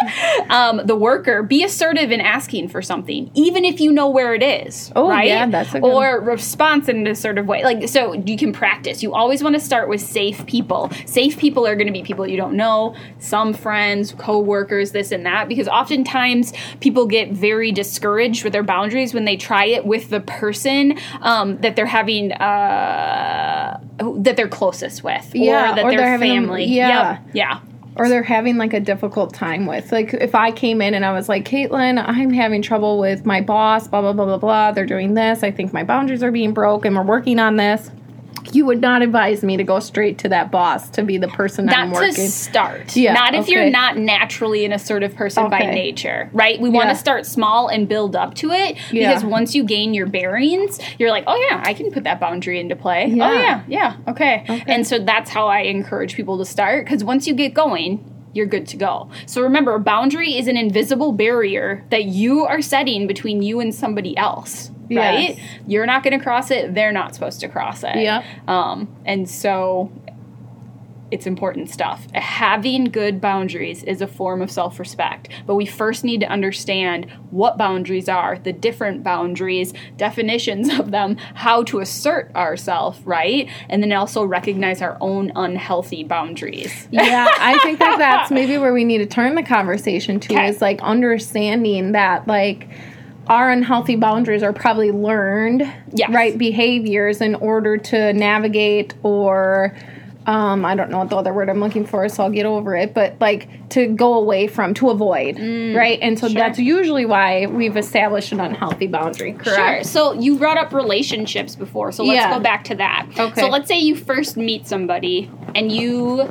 um, 0.50 0.80
the 0.84 0.96
worker, 0.96 1.42
be 1.42 1.62
assertive 1.64 2.10
in 2.10 2.20
asking 2.20 2.68
for 2.68 2.82
something, 2.82 3.30
even 3.34 3.64
if 3.64 3.80
you 3.80 3.92
know 3.92 4.08
where 4.08 4.34
it 4.34 4.42
is. 4.42 4.90
Oh, 4.96 5.08
right? 5.08 5.26
yeah, 5.26 5.46
that's 5.46 5.74
a 5.74 5.80
good- 5.80 5.92
or 5.92 6.20
response 6.20 6.88
in 6.88 6.96
an 6.98 7.06
assertive 7.06 7.46
way. 7.46 7.62
Like 7.62 7.88
so, 7.88 8.12
you 8.14 8.36
can 8.36 8.52
practice. 8.52 9.02
You 9.02 9.14
always 9.14 9.42
want 9.42 9.54
to 9.54 9.60
start 9.60 9.88
with 9.88 10.00
safe 10.00 10.46
people. 10.46 10.90
Safe 11.06 11.38
people 11.38 11.66
are 11.66 11.76
going 11.76 11.86
to 11.86 11.92
be 11.92 12.02
people 12.02 12.26
you 12.26 12.36
don't 12.36 12.54
know, 12.54 12.96
some 13.18 13.52
friends, 13.54 14.14
co-workers, 14.18 14.92
this 14.92 15.12
and 15.12 15.24
that. 15.26 15.48
Because 15.48 15.68
oftentimes 15.68 16.52
people 16.80 17.06
get 17.06 17.30
very 17.32 17.70
discouraged 17.72 18.44
with 18.44 18.52
their 18.52 18.62
boundaries 18.62 19.12
when 19.14 19.24
they 19.24 19.36
try 19.36 19.66
it 19.66 19.84
with 19.84 20.10
the 20.10 20.20
person 20.20 20.98
um, 21.20 21.58
that 21.58 21.76
they're 21.76 21.86
having 21.86 22.32
uh, 22.32 23.80
that 24.16 24.36
they're 24.36 24.48
closest 24.48 25.02
with, 25.04 25.34
Yeah, 25.34 25.72
or 25.72 25.74
that 25.76 25.84
or 25.84 25.90
their 25.90 25.98
they're 26.00 26.08
having 26.10 26.30
a- 26.30 26.34
family. 26.34 26.64
yeah. 26.64 26.88
Yep. 27.24 27.30
yeah. 27.34 27.60
Or 27.98 28.08
they're 28.08 28.22
having 28.22 28.56
like 28.56 28.72
a 28.72 28.80
difficult 28.80 29.34
time 29.34 29.66
with. 29.66 29.90
Like 29.92 30.14
if 30.14 30.34
I 30.34 30.52
came 30.52 30.80
in 30.80 30.94
and 30.94 31.04
I 31.04 31.12
was 31.12 31.28
like, 31.28 31.44
Caitlin, 31.44 32.02
I'm 32.06 32.30
having 32.30 32.62
trouble 32.62 32.98
with 32.98 33.26
my 33.26 33.40
boss, 33.40 33.88
blah 33.88 34.00
blah 34.00 34.12
blah 34.12 34.24
blah 34.24 34.38
blah. 34.38 34.72
They're 34.72 34.86
doing 34.86 35.14
this. 35.14 35.42
I 35.42 35.50
think 35.50 35.72
my 35.72 35.84
boundaries 35.84 36.22
are 36.22 36.32
being 36.32 36.52
broke, 36.54 36.84
and 36.84 36.96
we're 36.96 37.02
working 37.02 37.38
on 37.38 37.56
this. 37.56 37.90
You 38.52 38.64
would 38.66 38.80
not 38.80 39.02
advise 39.02 39.42
me 39.42 39.56
to 39.56 39.64
go 39.64 39.78
straight 39.80 40.18
to 40.18 40.28
that 40.30 40.50
boss 40.50 40.88
to 40.90 41.02
be 41.02 41.18
the 41.18 41.28
person 41.28 41.66
that 41.66 41.76
I'm 41.78 41.90
Not 41.90 41.96
working. 41.96 42.14
to 42.14 42.30
start. 42.30 42.96
Yeah, 42.96 43.12
Not 43.12 43.34
if 43.34 43.48
you're 43.48 43.70
not 43.70 43.96
naturally 43.96 44.64
an 44.64 44.72
assertive 44.72 45.14
person 45.14 45.50
by 45.50 45.60
nature, 45.60 46.30
right? 46.32 46.60
We 46.60 46.68
want 46.70 46.88
to 46.90 46.94
start 46.94 47.26
small 47.26 47.68
and 47.68 47.88
build 47.88 48.16
up 48.16 48.34
to 48.36 48.50
it 48.52 48.76
Yeah. 48.92 49.08
because 49.08 49.24
once 49.24 49.54
you 49.54 49.64
gain 49.64 49.94
your 49.94 50.06
bearings, 50.06 50.78
you're 50.98 51.10
like, 51.10 51.24
oh 51.26 51.36
yeah, 51.50 51.62
I 51.64 51.74
can 51.74 51.90
put 51.90 52.04
that 52.04 52.20
boundary 52.20 52.58
into 52.60 52.76
play. 52.76 53.04
Oh 53.04 53.14
Yeah. 53.14 53.32
yeah, 53.34 53.62
yeah, 53.68 53.96
okay. 54.08 54.44
Okay. 54.48 54.64
And 54.66 54.86
so 54.86 54.98
that's 54.98 55.30
how 55.30 55.46
I 55.48 55.60
encourage 55.60 56.14
people 56.14 56.38
to 56.38 56.44
start 56.44 56.84
because 56.84 57.04
once 57.04 57.26
you 57.26 57.34
get 57.34 57.54
going, 57.54 58.14
you're 58.38 58.46
good 58.46 58.66
to 58.68 58.76
go. 58.78 59.10
So 59.26 59.42
remember, 59.42 59.74
a 59.74 59.80
boundary 59.80 60.38
is 60.38 60.48
an 60.48 60.56
invisible 60.56 61.12
barrier 61.12 61.84
that 61.90 62.04
you 62.04 62.46
are 62.46 62.62
setting 62.62 63.06
between 63.06 63.42
you 63.42 63.60
and 63.60 63.74
somebody 63.74 64.16
else. 64.16 64.70
Right? 64.90 65.36
Yes. 65.36 65.40
You're 65.66 65.84
not 65.84 66.02
going 66.02 66.18
to 66.18 66.24
cross 66.24 66.50
it. 66.50 66.74
They're 66.74 66.92
not 66.92 67.14
supposed 67.14 67.40
to 67.40 67.48
cross 67.48 67.84
it. 67.84 67.96
Yeah. 67.96 68.24
Um, 68.46 68.88
and 69.04 69.28
so 69.28 69.92
it's 71.10 71.26
important 71.26 71.70
stuff. 71.70 72.06
Having 72.14 72.86
good 72.86 73.20
boundaries 73.20 73.82
is 73.84 74.00
a 74.00 74.06
form 74.06 74.42
of 74.42 74.50
self 74.50 74.78
respect, 74.78 75.28
but 75.46 75.54
we 75.54 75.66
first 75.66 76.04
need 76.04 76.20
to 76.20 76.26
understand 76.26 77.10
what 77.30 77.56
boundaries 77.56 78.08
are, 78.08 78.38
the 78.38 78.52
different 78.52 79.02
boundaries, 79.02 79.72
definitions 79.96 80.68
of 80.78 80.90
them, 80.90 81.16
how 81.34 81.62
to 81.64 81.80
assert 81.80 82.30
ourselves, 82.34 83.00
right? 83.04 83.48
And 83.68 83.82
then 83.82 83.92
also 83.92 84.24
recognize 84.24 84.82
our 84.82 84.96
own 85.00 85.32
unhealthy 85.34 86.04
boundaries. 86.04 86.88
yeah, 86.90 87.26
I 87.38 87.58
think 87.62 87.78
that 87.78 87.96
that's 87.98 88.30
maybe 88.30 88.58
where 88.58 88.72
we 88.72 88.84
need 88.84 88.98
to 88.98 89.06
turn 89.06 89.34
the 89.34 89.42
conversation 89.42 90.20
to 90.20 90.34
Okay. 90.34 90.48
is 90.48 90.60
like 90.60 90.80
understanding 90.82 91.92
that 91.92 92.26
like 92.28 92.68
our 93.28 93.50
unhealthy 93.50 93.96
boundaries 93.96 94.42
are 94.42 94.52
probably 94.52 94.90
learned 94.90 95.62
Yes. 95.92 96.10
right 96.12 96.36
behaviors 96.38 97.20
in 97.20 97.34
order 97.34 97.76
to 97.76 98.12
navigate 98.12 98.94
or 99.02 99.74
um, 100.28 100.64
I 100.64 100.74
don't 100.74 100.90
know 100.90 100.98
what 100.98 101.08
the 101.08 101.16
other 101.16 101.32
word 101.32 101.48
I'm 101.48 101.58
looking 101.58 101.86
for, 101.86 102.08
so 102.08 102.22
I'll 102.22 102.30
get 102.30 102.44
over 102.46 102.76
it. 102.76 102.92
But 102.94 103.16
like 103.20 103.48
to 103.70 103.86
go 103.88 104.14
away 104.14 104.46
from, 104.46 104.74
to 104.74 104.90
avoid, 104.90 105.38
right? 105.38 105.98
And 106.02 106.18
so 106.18 106.26
Mm, 106.26 106.32
sure. 106.32 106.38
that's 106.40 106.58
usually 106.58 107.06
why 107.06 107.46
we've 107.46 107.76
established 107.76 108.30
an 108.32 108.40
unhealthy 108.40 108.86
boundary. 108.86 109.32
correct? 109.32 109.56
Sure. 109.56 109.82
So 109.84 110.12
you 110.12 110.36
brought 110.38 110.58
up 110.58 110.72
relationships 110.72 111.56
before, 111.56 111.92
so 111.92 112.04
let's 112.04 112.16
Yeah. 112.16 112.34
go 112.36 112.40
back 112.40 112.64
to 112.64 112.74
that. 112.76 113.06
Okay. 113.18 113.40
So 113.40 113.48
let's 113.48 113.68
say 113.68 113.78
you 113.78 113.96
first 113.96 114.36
meet 114.36 114.66
somebody 114.66 115.30
and 115.54 115.72
you 115.72 116.28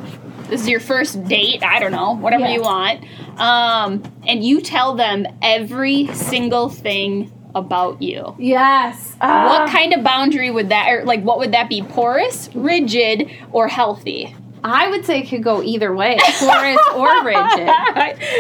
this 0.49 0.62
is 0.62 0.69
your 0.69 0.79
first 0.79 1.25
date, 1.25 1.62
I 1.62 1.79
don't 1.79 1.91
know, 1.91 2.15
whatever 2.15 2.45
Yeah. 2.45 2.53
you 2.53 2.62
want. 2.62 3.03
Um, 3.38 4.01
and 4.25 4.43
you 4.45 4.62
tell 4.62 4.95
them 4.95 5.27
every 5.41 6.07
single 6.13 6.69
thing 6.69 7.29
about 7.58 8.02
you. 8.02 8.36
Yes. 8.38 9.12
What 9.20 9.30
Ah. 9.30 9.67
kind 9.72 9.93
of 9.93 10.04
boundary 10.04 10.52
would 10.52 10.70
that 10.70 10.89
or 10.89 11.04
like 11.06 11.22
what 11.24 11.39
would 11.39 11.52
that 11.54 11.70
be? 11.70 11.82
Porous, 11.82 12.50
rigid, 12.54 13.30
or 13.52 13.67
healthy? 13.67 14.36
I 14.63 14.89
would 14.89 15.06
say 15.06 15.20
it 15.20 15.30
could 15.30 15.43
go 15.43 15.62
either 15.63 15.93
way, 15.96 16.17
porous 16.39 16.80
or 16.96 17.08
rigid. 17.24 17.70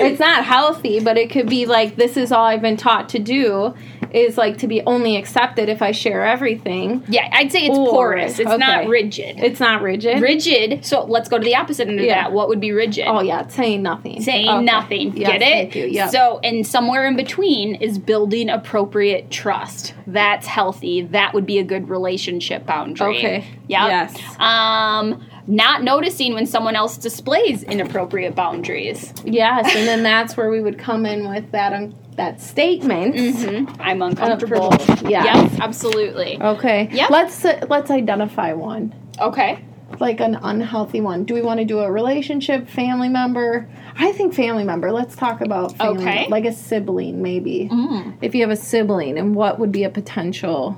it's 0.01 0.19
not 0.19 0.43
healthy, 0.43 0.99
but 0.99 1.17
it 1.17 1.29
could 1.29 1.47
be 1.47 1.65
like 1.65 1.95
this 1.95 2.17
is 2.17 2.31
all 2.31 2.43
I've 2.45 2.61
been 2.61 2.75
taught 2.77 3.09
to 3.09 3.19
do 3.19 3.73
is 4.11 4.37
like 4.37 4.57
to 4.59 4.67
be 4.67 4.81
only 4.85 5.17
accepted 5.17 5.69
if 5.69 5.81
I 5.81 5.91
share 5.91 6.25
everything. 6.25 7.03
Yeah, 7.07 7.29
I'd 7.31 7.51
say 7.51 7.65
it's 7.65 7.77
Or- 7.77 7.89
porous. 7.89 8.39
It's 8.39 8.57
not 8.57 8.87
rigid. 8.87 9.37
It's 9.39 9.59
not 9.59 9.81
rigid. 9.81 10.21
rigid. 10.21 10.85
So 10.85 11.03
let's 11.03 11.29
go 11.29 11.37
to 11.37 11.43
the 11.43 11.55
opposite 11.55 11.87
end 11.87 11.99
of 11.99 12.05
Yeah. 12.05 12.23
that. 12.23 12.31
What 12.33 12.47
would 12.49 12.59
be 12.59 12.71
rigid? 12.71 13.05
oh 13.07 13.21
yeah, 13.21 13.41
it's 13.41 13.55
saying 13.55 13.81
nothing. 13.81 14.21
saying 14.21 14.47
Okay. 14.49 14.63
nothing. 14.63 15.17
Yes, 15.17 15.31
Get 15.31 15.41
it? 15.41 15.73
Thank. 15.73 15.93
Yeah. 15.93 16.07
So, 16.07 16.39
and 16.43 16.65
somewhere 16.65 17.05
in 17.07 17.15
between 17.15 17.75
is 17.75 17.97
building 17.99 18.49
appropriate 18.49 19.29
trust. 19.31 19.93
That's 20.07 20.47
healthy. 20.47 21.01
That 21.03 21.33
would 21.33 21.45
be 21.45 21.59
a 21.59 21.63
good 21.63 21.89
relationship 21.89 22.65
boundary. 22.65 23.17
Okay. 23.17 23.43
Yep. 23.67 23.87
Yes. 23.89 24.17
Um, 24.39 25.21
not 25.47 25.81
noticing 25.83 26.33
when 26.33 26.45
someone 26.45 26.75
else 26.75 26.97
displays 26.97 27.63
inappropriate 27.63 28.35
boundaries. 28.35 29.13
yes, 29.23 29.73
and 29.75 29.87
then 29.87 30.03
that's 30.03 30.35
where 30.35 30.49
we 30.49 30.59
would 30.61 30.77
come 30.77 31.05
in 31.05 31.29
with 31.29 31.51
that 31.51 31.73
um, 31.73 31.93
that 32.17 32.41
statement. 32.41 33.15
Mm-hmm. 33.15 33.81
I'm 33.81 34.01
uncomfortable. 34.01 34.71
Uncomfortable. 34.71 35.09
Yeah. 35.09 35.23
Yep. 35.43 35.59
Absolutely. 35.61 36.41
Okay. 36.41 36.89
Yep. 36.91 37.09
Let's 37.09 37.45
uh, 37.45 37.65
let's 37.69 37.89
identify 37.91 38.53
one. 38.53 38.93
Okay. 39.19 39.63
like 39.99 40.19
an 40.19 40.35
unhealthy 40.35 40.99
one. 41.01 41.23
Do 41.23 41.33
we 41.33 41.41
want 41.41 41.59
to 41.59 41.65
do 41.65 41.79
a 41.79 41.89
relationship, 41.91 42.67
family 42.67 43.07
member? 43.09 43.69
I 43.95 44.11
think 44.11 44.33
family 44.33 44.63
member. 44.65 44.91
Let's 44.91 45.15
talk 45.15 45.39
about 45.41 45.77
family, 45.77 46.03
Okay. 46.03 46.27
like 46.27 46.45
a 46.45 46.51
sibling 46.51 47.21
maybe. 47.23 47.69
Mm. 47.71 48.17
If 48.21 48.35
you 48.35 48.41
have 48.41 48.51
a 48.51 48.55
sibling, 48.57 49.17
and 49.17 49.33
what 49.33 49.59
would 49.59 49.71
be 49.71 49.85
a 49.85 49.89
potential 49.89 50.77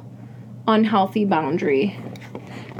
unhealthy 0.67 1.25
boundary 1.25 1.97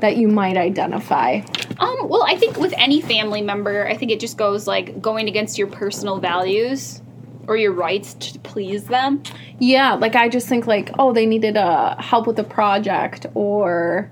that 0.02 0.16
you 0.18 0.28
might 0.28 0.56
identify? 0.56 1.42
Um, 1.80 2.08
well, 2.08 2.24
I 2.24 2.36
think 2.38 2.58
with 2.58 2.74
any 2.78 3.02
family 3.02 3.42
member, 3.42 3.88
I 3.88 3.98
think 3.98 4.12
it 4.12 4.20
just 4.20 4.38
goes 4.38 4.68
like 4.68 5.02
going 5.02 5.28
against 5.28 5.58
your 5.58 5.68
personal 5.68 6.20
values 6.20 7.02
or 7.50 7.58
your 7.58 7.74
rights 7.74 8.14
to 8.14 8.40
please 8.40 8.86
them. 8.86 9.22
Yeah, 9.60 9.96
like 9.96 10.16
I 10.16 10.30
just 10.30 10.48
think 10.48 10.68
like, 10.68 10.92
oh, 11.00 11.12
they 11.12 11.26
needed 11.26 11.58
uh, 11.58 11.96
help 12.02 12.28
with 12.28 12.40
a 12.40 12.44
project 12.44 13.26
or 13.34 14.10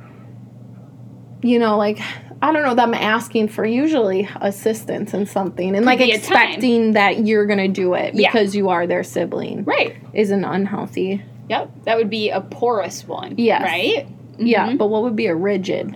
you 1.44 1.60
know, 1.60 1.78
like 1.78 2.00
I 2.42 2.52
don't 2.52 2.64
know, 2.64 2.76
them 2.76 2.94
asking 2.94 3.48
for 3.50 3.66
usually 3.66 4.28
assistance 4.42 5.14
in 5.14 5.26
something 5.28 5.76
and 5.76 5.86
like 5.86 6.00
be 6.00 6.06
a 6.12 6.20
time. 6.20 6.20
expecting 6.20 6.94
that 6.94 7.26
you're 7.26 7.46
going 7.46 7.60
to 7.60 7.68
do 7.68 7.94
it 7.94 8.14
Yeah. 8.16 8.32
because 8.32 8.56
you 8.56 8.70
are 8.70 8.86
their 8.88 9.04
sibling 9.04 9.64
Right. 9.64 9.96
is 10.14 10.32
an 10.32 10.44
unhealthy. 10.44 11.24
Yep, 11.50 11.72
that 11.86 11.96
would 11.98 12.10
be 12.10 12.30
a 12.30 12.42
porous 12.42 13.08
one. 13.08 13.36
Yes. 13.38 13.64
Right? 13.64 14.08
Yeah, 14.38 14.76
but 14.76 14.88
what 14.88 15.04
would 15.04 15.16
be 15.16 15.28
a 15.28 15.36
rigid 15.36 15.96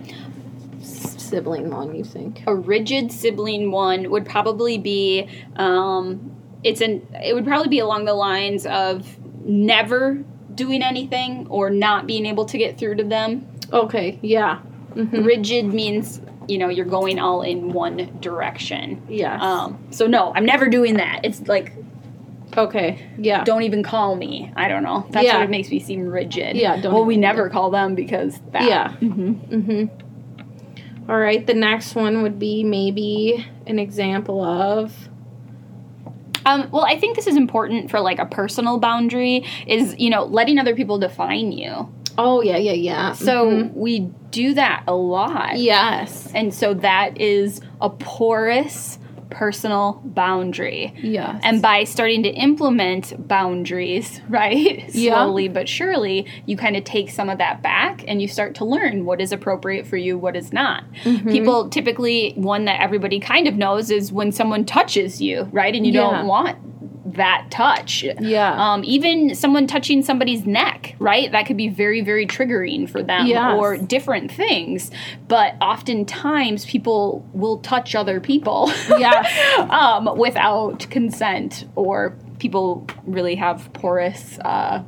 sibling 0.80 1.70
one, 1.70 1.94
you 1.94 2.04
think? 2.04 2.42
A 2.46 2.54
rigid 2.54 3.12
sibling 3.12 3.70
one 3.70 4.10
would 4.10 4.24
probably 4.26 4.78
be 4.78 5.28
um 5.56 6.34
it's 6.64 6.80
an 6.80 7.06
it 7.22 7.34
would 7.34 7.44
probably 7.44 7.68
be 7.68 7.78
along 7.80 8.04
the 8.04 8.14
lines 8.14 8.66
of 8.66 9.18
never 9.44 10.22
doing 10.54 10.82
anything 10.82 11.46
or 11.48 11.70
not 11.70 12.06
being 12.06 12.26
able 12.26 12.44
to 12.46 12.58
get 12.58 12.78
through 12.78 12.94
to 12.96 13.04
them. 13.04 13.46
Okay, 13.72 14.18
yeah. 14.22 14.60
Mhm. 14.94 15.24
Rigid 15.24 15.72
means, 15.72 16.20
you 16.46 16.58
know, 16.58 16.68
you're 16.68 16.84
going 16.86 17.18
all 17.18 17.42
in 17.42 17.72
one 17.72 18.18
direction. 18.20 19.02
Yeah. 19.08 19.38
Um 19.40 19.78
so 19.90 20.06
no, 20.06 20.32
I'm 20.34 20.44
never 20.44 20.68
doing 20.68 20.94
that. 20.94 21.20
It's 21.24 21.40
like 21.48 21.72
okay, 22.56 22.98
yeah. 23.16 23.44
don't 23.44 23.62
even 23.62 23.82
call 23.82 24.14
me. 24.14 24.52
I 24.54 24.68
don't 24.68 24.82
know. 24.82 25.06
That's 25.10 25.24
Yeah. 25.24 25.38
what 25.38 25.44
it 25.44 25.50
makes 25.50 25.70
me 25.70 25.78
seem 25.80 26.06
rigid. 26.06 26.54
Yeah, 26.54 26.78
don't 26.80 26.92
well, 26.92 27.06
we 27.06 27.16
never 27.16 27.48
call 27.48 27.70
them 27.70 27.94
because 27.94 28.38
that. 28.52 28.64
Yeah. 28.64 28.92
hmm 28.92 29.32
Mm-hmm. 29.32 31.10
All 31.10 31.18
right, 31.18 31.44
the 31.46 31.54
next 31.54 31.94
one 31.94 32.22
would 32.22 32.38
be 32.38 32.62
maybe 32.62 33.44
an 33.66 33.78
example 33.78 34.44
of. 34.44 35.08
Um, 36.46 36.68
well, 36.70 36.84
I 36.84 36.98
think 36.98 37.16
this 37.16 37.26
is 37.26 37.36
important 37.36 37.90
for 37.90 38.00
like 38.00 38.18
a 38.18 38.26
personal 38.26 38.78
boundary 38.78 39.44
is, 39.66 39.94
you 39.98 40.10
know, 40.10 40.24
letting 40.24 40.58
other 40.58 40.74
people 40.74 40.98
define 40.98 41.52
you. 41.52 41.88
Oh, 42.18 42.42
yeah, 42.42 42.58
yeah, 42.58 42.72
yeah. 42.72 43.12
So 43.12 43.46
Mhm. 43.50 43.74
we 43.74 44.00
do 44.30 44.54
that 44.54 44.84
a 44.86 44.94
lot. 44.94 45.56
yes. 45.56 46.30
And 46.34 46.52
so 46.52 46.74
that 46.74 47.20
is 47.20 47.60
a 47.80 47.88
porous 47.88 48.98
personal 49.32 50.00
boundary. 50.04 50.94
Yes. 51.02 51.40
And 51.44 51.60
by 51.60 51.84
starting 51.84 52.22
to 52.24 52.28
implement 52.30 53.26
boundaries, 53.28 54.20
right, 54.28 54.88
Yeah. 54.94 55.14
slowly 55.14 55.48
but 55.48 55.68
surely, 55.68 56.26
you 56.46 56.56
kind 56.56 56.76
of 56.76 56.84
take 56.84 57.10
some 57.10 57.28
of 57.28 57.38
that 57.38 57.62
back 57.62 58.04
and 58.06 58.20
you 58.22 58.28
start 58.28 58.54
to 58.56 58.64
learn 58.64 59.04
what 59.04 59.20
is 59.20 59.32
appropriate 59.32 59.86
for 59.86 59.96
you, 59.96 60.16
what 60.18 60.36
is 60.36 60.52
not. 60.52 60.84
Mm-hmm. 61.04 61.30
People 61.30 61.68
typically, 61.68 62.32
one 62.36 62.64
that 62.66 62.80
everybody 62.80 63.18
kind 63.20 63.48
of 63.48 63.54
knows 63.54 63.90
is 63.90 64.12
when 64.12 64.32
someone 64.32 64.64
touches 64.64 65.20
you, 65.20 65.48
right, 65.52 65.74
and 65.74 65.86
you 65.86 65.92
Yeah. 65.92 66.10
don't 66.10 66.26
want 66.26 66.58
that 67.14 67.46
touch. 67.50 68.04
Yeah. 68.20 68.54
Um, 68.72 68.82
even 68.84 69.34
someone 69.34 69.66
touching 69.66 70.02
somebody's 70.02 70.46
neck, 70.46 70.96
right? 70.98 71.30
That 71.32 71.46
could 71.46 71.56
be 71.56 71.68
very, 71.68 72.00
very 72.00 72.26
triggering 72.26 72.88
for 72.88 73.02
them 73.02 73.26
Yes. 73.26 73.58
or 73.58 73.76
different 73.76 74.30
things. 74.32 74.90
But 75.28 75.54
oftentimes 75.60 76.64
people 76.66 77.28
will 77.32 77.58
touch 77.58 77.94
other 77.94 78.20
people 78.20 78.70
Yes. 78.88 79.58
um, 79.70 80.16
without 80.18 80.88
consent 80.90 81.66
or 81.76 82.16
people 82.38 82.86
really 83.04 83.36
have 83.36 83.72
porous 83.72 84.38
uh, 84.40 84.82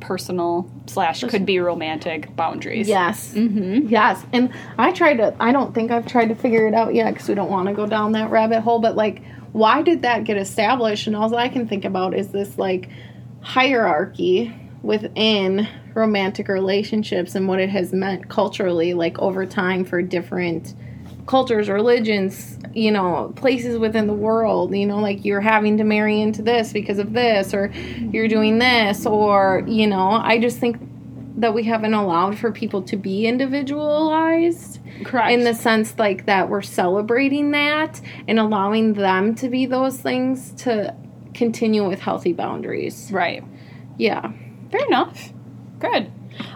personal 0.00 0.68
slash 0.86 1.22
could 1.24 1.46
be 1.46 1.58
romantic 1.60 2.34
boundaries. 2.34 2.88
Yes. 2.88 3.32
Mm-hmm. 3.34 3.88
Yes. 3.88 4.24
And 4.32 4.52
I 4.76 4.92
tried 4.92 5.18
to, 5.18 5.34
I 5.38 5.52
don't 5.52 5.74
think 5.74 5.90
I've 5.90 6.06
tried 6.06 6.30
to 6.30 6.34
figure 6.34 6.66
it 6.66 6.74
out 6.74 6.94
yet 6.94 7.12
because 7.14 7.28
we 7.28 7.34
don't 7.34 7.50
want 7.50 7.68
to 7.68 7.74
go 7.74 7.86
down 7.86 8.12
that 8.12 8.30
rabbit 8.30 8.62
hole. 8.62 8.80
But 8.80 8.96
like, 8.96 9.22
why 9.52 9.82
did 9.82 10.02
that 10.02 10.24
get 10.24 10.36
established? 10.36 11.06
And 11.06 11.16
all 11.16 11.34
I 11.34 11.48
can 11.48 11.66
think 11.66 11.84
about 11.84 12.14
is 12.14 12.28
this 12.28 12.58
like 12.58 12.88
hierarchy 13.42 14.54
within 14.82 15.68
romantic 15.94 16.48
relationships 16.48 17.34
and 17.34 17.48
what 17.48 17.58
it 17.58 17.68
has 17.68 17.92
meant 17.92 18.28
culturally, 18.28 18.94
like 18.94 19.18
over 19.18 19.44
time 19.44 19.84
for 19.84 20.02
different 20.02 20.74
cultures, 21.26 21.68
religions, 21.68 22.58
you 22.74 22.90
know, 22.90 23.32
places 23.36 23.78
within 23.78 24.06
the 24.06 24.12
world, 24.12 24.74
you 24.74 24.86
know, 24.86 24.98
like 24.98 25.24
you're 25.24 25.40
having 25.40 25.76
to 25.76 25.84
marry 25.84 26.20
into 26.20 26.42
this 26.42 26.72
because 26.72 26.98
of 26.98 27.12
this, 27.12 27.52
or 27.52 27.70
you're 28.12 28.28
doing 28.28 28.58
this, 28.58 29.06
or, 29.06 29.64
you 29.66 29.86
know, 29.86 30.10
I 30.10 30.38
just 30.38 30.58
think 30.58 30.78
that 31.36 31.54
we 31.54 31.62
haven't 31.64 31.94
allowed 31.94 32.38
for 32.38 32.50
people 32.50 32.82
to 32.82 32.96
be 32.96 33.26
individualized 33.26 34.79
Correct. 35.04 35.32
in 35.32 35.44
the 35.44 35.54
sense 35.54 35.98
like 35.98 36.26
that 36.26 36.48
we're 36.48 36.62
celebrating 36.62 37.50
that 37.52 38.00
and 38.28 38.38
allowing 38.38 38.94
them 38.94 39.34
to 39.36 39.48
be 39.48 39.66
those 39.66 39.98
things 39.98 40.52
to 40.64 40.94
continue 41.34 41.86
with 41.86 42.00
healthy 42.00 42.32
boundaries. 42.32 43.10
right. 43.12 43.44
Yeah. 43.98 44.32
Fair 44.70 44.86
enough. 44.86 45.32
Good. 45.78 46.10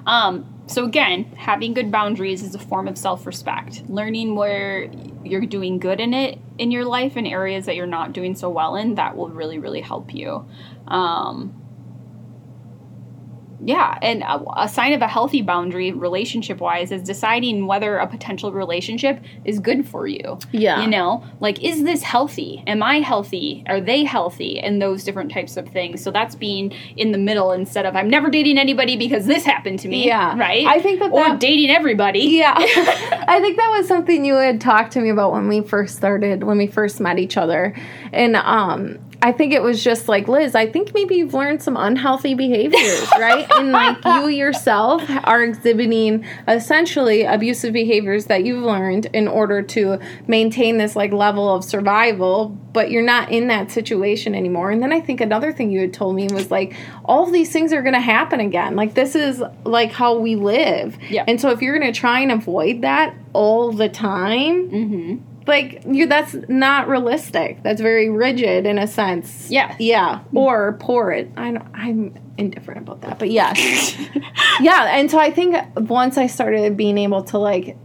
Um, 0.07 0.51
so 0.67 0.85
again, 0.85 1.25
having 1.37 1.75
good 1.75 1.93
boundaries 1.93 2.43
is 2.43 2.55
a 2.55 2.59
form 2.59 2.89
of 2.89 2.97
self-respect. 2.97 3.83
Learning 3.89 4.35
where 4.35 4.91
you're 5.23 5.43
doing 5.43 5.79
good 5.79 6.01
in 6.01 6.15
it 6.15 6.39
in 6.59 6.71
your 6.71 6.85
life 6.85 7.17
and 7.17 7.27
areas 7.27 7.67
that 7.67 7.77
you're 7.77 7.87
not 7.87 8.13
doing 8.13 8.35
so 8.35 8.49
well 8.49 8.77
in, 8.77 8.95
that 8.95 9.17
will 9.17 9.29
really, 9.29 9.59
really 9.59 9.81
help 9.81 10.15
you. 10.15 10.47
Um, 10.89 11.64
yeah, 13.65 13.99
and 14.03 14.23
a, 14.23 14.43
a 14.63 14.69
sign 14.69 14.93
of 14.93 15.03
a 15.03 15.09
healthy 15.09 15.43
boundary, 15.43 15.93
relationship 15.93 16.61
wise, 16.61 16.93
is 16.93 17.03
deciding 17.03 17.67
whether 17.67 17.97
a 17.97 18.07
potential 18.07 18.53
relationship 18.53 19.21
is 19.45 19.59
good 19.59 19.89
for 19.89 20.07
you. 20.07 20.39
Yeah. 20.53 20.83
You 20.83 20.89
know, 20.89 21.25
like, 21.41 21.63
is 21.63 21.83
this 21.83 22.03
healthy? 22.03 22.63
Am 22.67 22.83
I 22.83 23.01
healthy? 23.01 23.65
Are 23.67 23.81
they 23.81 24.05
healthy? 24.05 24.61
And 24.61 24.83
those 24.83 25.03
different 25.05 25.33
types 25.33 25.57
of 25.57 25.69
things. 25.69 26.03
So 26.03 26.11
that's 26.11 26.35
being 26.35 26.73
in 26.97 27.13
the 27.13 27.19
middle 27.19 27.53
instead 27.53 27.87
of 27.87 27.97
I'm 27.97 28.09
never 28.11 28.29
dating 28.31 28.59
anybody 28.59 28.97
because 28.97 29.27
this 29.27 29.45
happened 29.45 29.79
to 29.81 29.89
me. 29.89 30.07
Yeah. 30.07 30.39
Right? 30.39 30.67
I 30.67 30.81
think 30.81 31.01
that 31.01 31.11
Or 31.13 31.25
that- 31.29 31.41
dating 31.41 31.71
everybody. 31.71 32.21
Yeah. 32.21 32.55
I 32.57 33.41
think 33.41 33.57
that 33.57 33.75
was 33.79 33.89
something 33.89 34.25
you 34.25 34.35
had 34.35 34.61
talked 34.61 34.93
to 34.93 35.01
me 35.01 35.09
about 35.09 35.33
when 35.33 35.49
we 35.49 35.63
first 35.63 35.97
started, 35.97 36.45
when 36.45 36.59
we 36.59 36.67
first 36.67 37.01
met 37.01 37.19
each 37.19 37.37
other. 37.37 37.75
And 38.13 38.37
um 38.37 38.99
I 39.25 39.33
think 39.33 39.55
it 39.55 39.63
was 39.63 39.83
just 39.83 40.07
like, 40.07 40.29
Liz, 40.29 40.55
I 40.55 40.71
think 40.71 40.93
maybe 40.93 41.15
you've 41.15 41.33
learned 41.33 41.63
some 41.63 41.79
unhealthy 41.79 42.35
behaviors, 42.35 43.09
right? 43.19 43.51
And 43.53 43.73
like 43.73 44.05
you 44.05 44.29
yourself 44.29 45.03
are 45.25 45.43
exhibiting 45.43 46.27
essentially 46.47 47.23
abusive 47.23 47.73
behaviors 47.73 48.27
that 48.27 48.45
you've 48.45 48.63
learned 48.63 49.07
in 49.15 49.27
order 49.27 49.63
to 49.63 49.99
maintain 50.27 50.77
this 50.77 50.95
like 50.95 51.11
level 51.11 51.55
of 51.55 51.65
survival, 51.65 52.49
but 52.49 52.91
you're 52.91 53.03
not 53.03 53.33
in 53.33 53.49
that 53.49 53.71
situation 53.71 54.35
anymore. 54.35 54.71
And 54.71 54.83
then 54.83 54.93
I 54.93 55.01
think 55.01 55.23
another 55.23 55.55
thing 55.55 55.71
you 55.71 55.81
had 55.81 55.95
told 55.95 56.17
me 56.17 56.29
was 56.31 56.51
like, 56.51 56.77
all 57.07 57.25
these 57.31 57.51
things 57.51 57.73
are 57.73 57.81
going 57.81 57.95
to 57.95 58.01
happen 58.01 58.41
again. 58.41 58.77
Like 58.77 58.93
this 58.93 59.15
is 59.15 59.43
like 59.65 59.91
how 59.91 60.19
we 60.19 60.37
live. 60.37 60.99
Yeah. 61.09 61.25
And 61.27 61.41
so 61.41 61.49
if 61.49 61.63
you're 61.63 61.79
going 61.79 61.91
to 61.91 61.99
try 61.99 62.21
and 62.21 62.31
avoid 62.31 62.83
that 62.83 63.15
all 63.33 63.73
the 63.73 63.89
time, 63.89 64.71
Mm-hmm. 64.71 65.34
Like 65.47 65.83
you 65.87 66.07
that's 66.07 66.35
not 66.49 66.89
realistic. 66.89 67.63
That's 67.63 67.81
very 67.81 68.09
rigid 68.09 68.67
in 68.67 68.79
a 68.79 68.87
sense. 68.87 69.51
Yeah. 69.51 69.75
yeah. 69.79 70.21
Or 70.33 70.77
poor. 70.81 71.11
It 71.11 71.31
i 71.37 71.57
i'm 71.75 72.15
indifferent 72.37 72.81
about 72.81 73.01
that 73.03 73.19
but 73.19 73.31
yeah, 73.31 73.53
yeah 74.61 74.97
and 74.97 75.09
so 75.09 75.19
i 75.21 75.31
think 75.31 75.57
once 75.89 76.19
i 76.19 76.27
started 76.27 76.77
being 76.77 76.99
able 76.99 77.23
to 77.23 77.39
like 77.39 77.77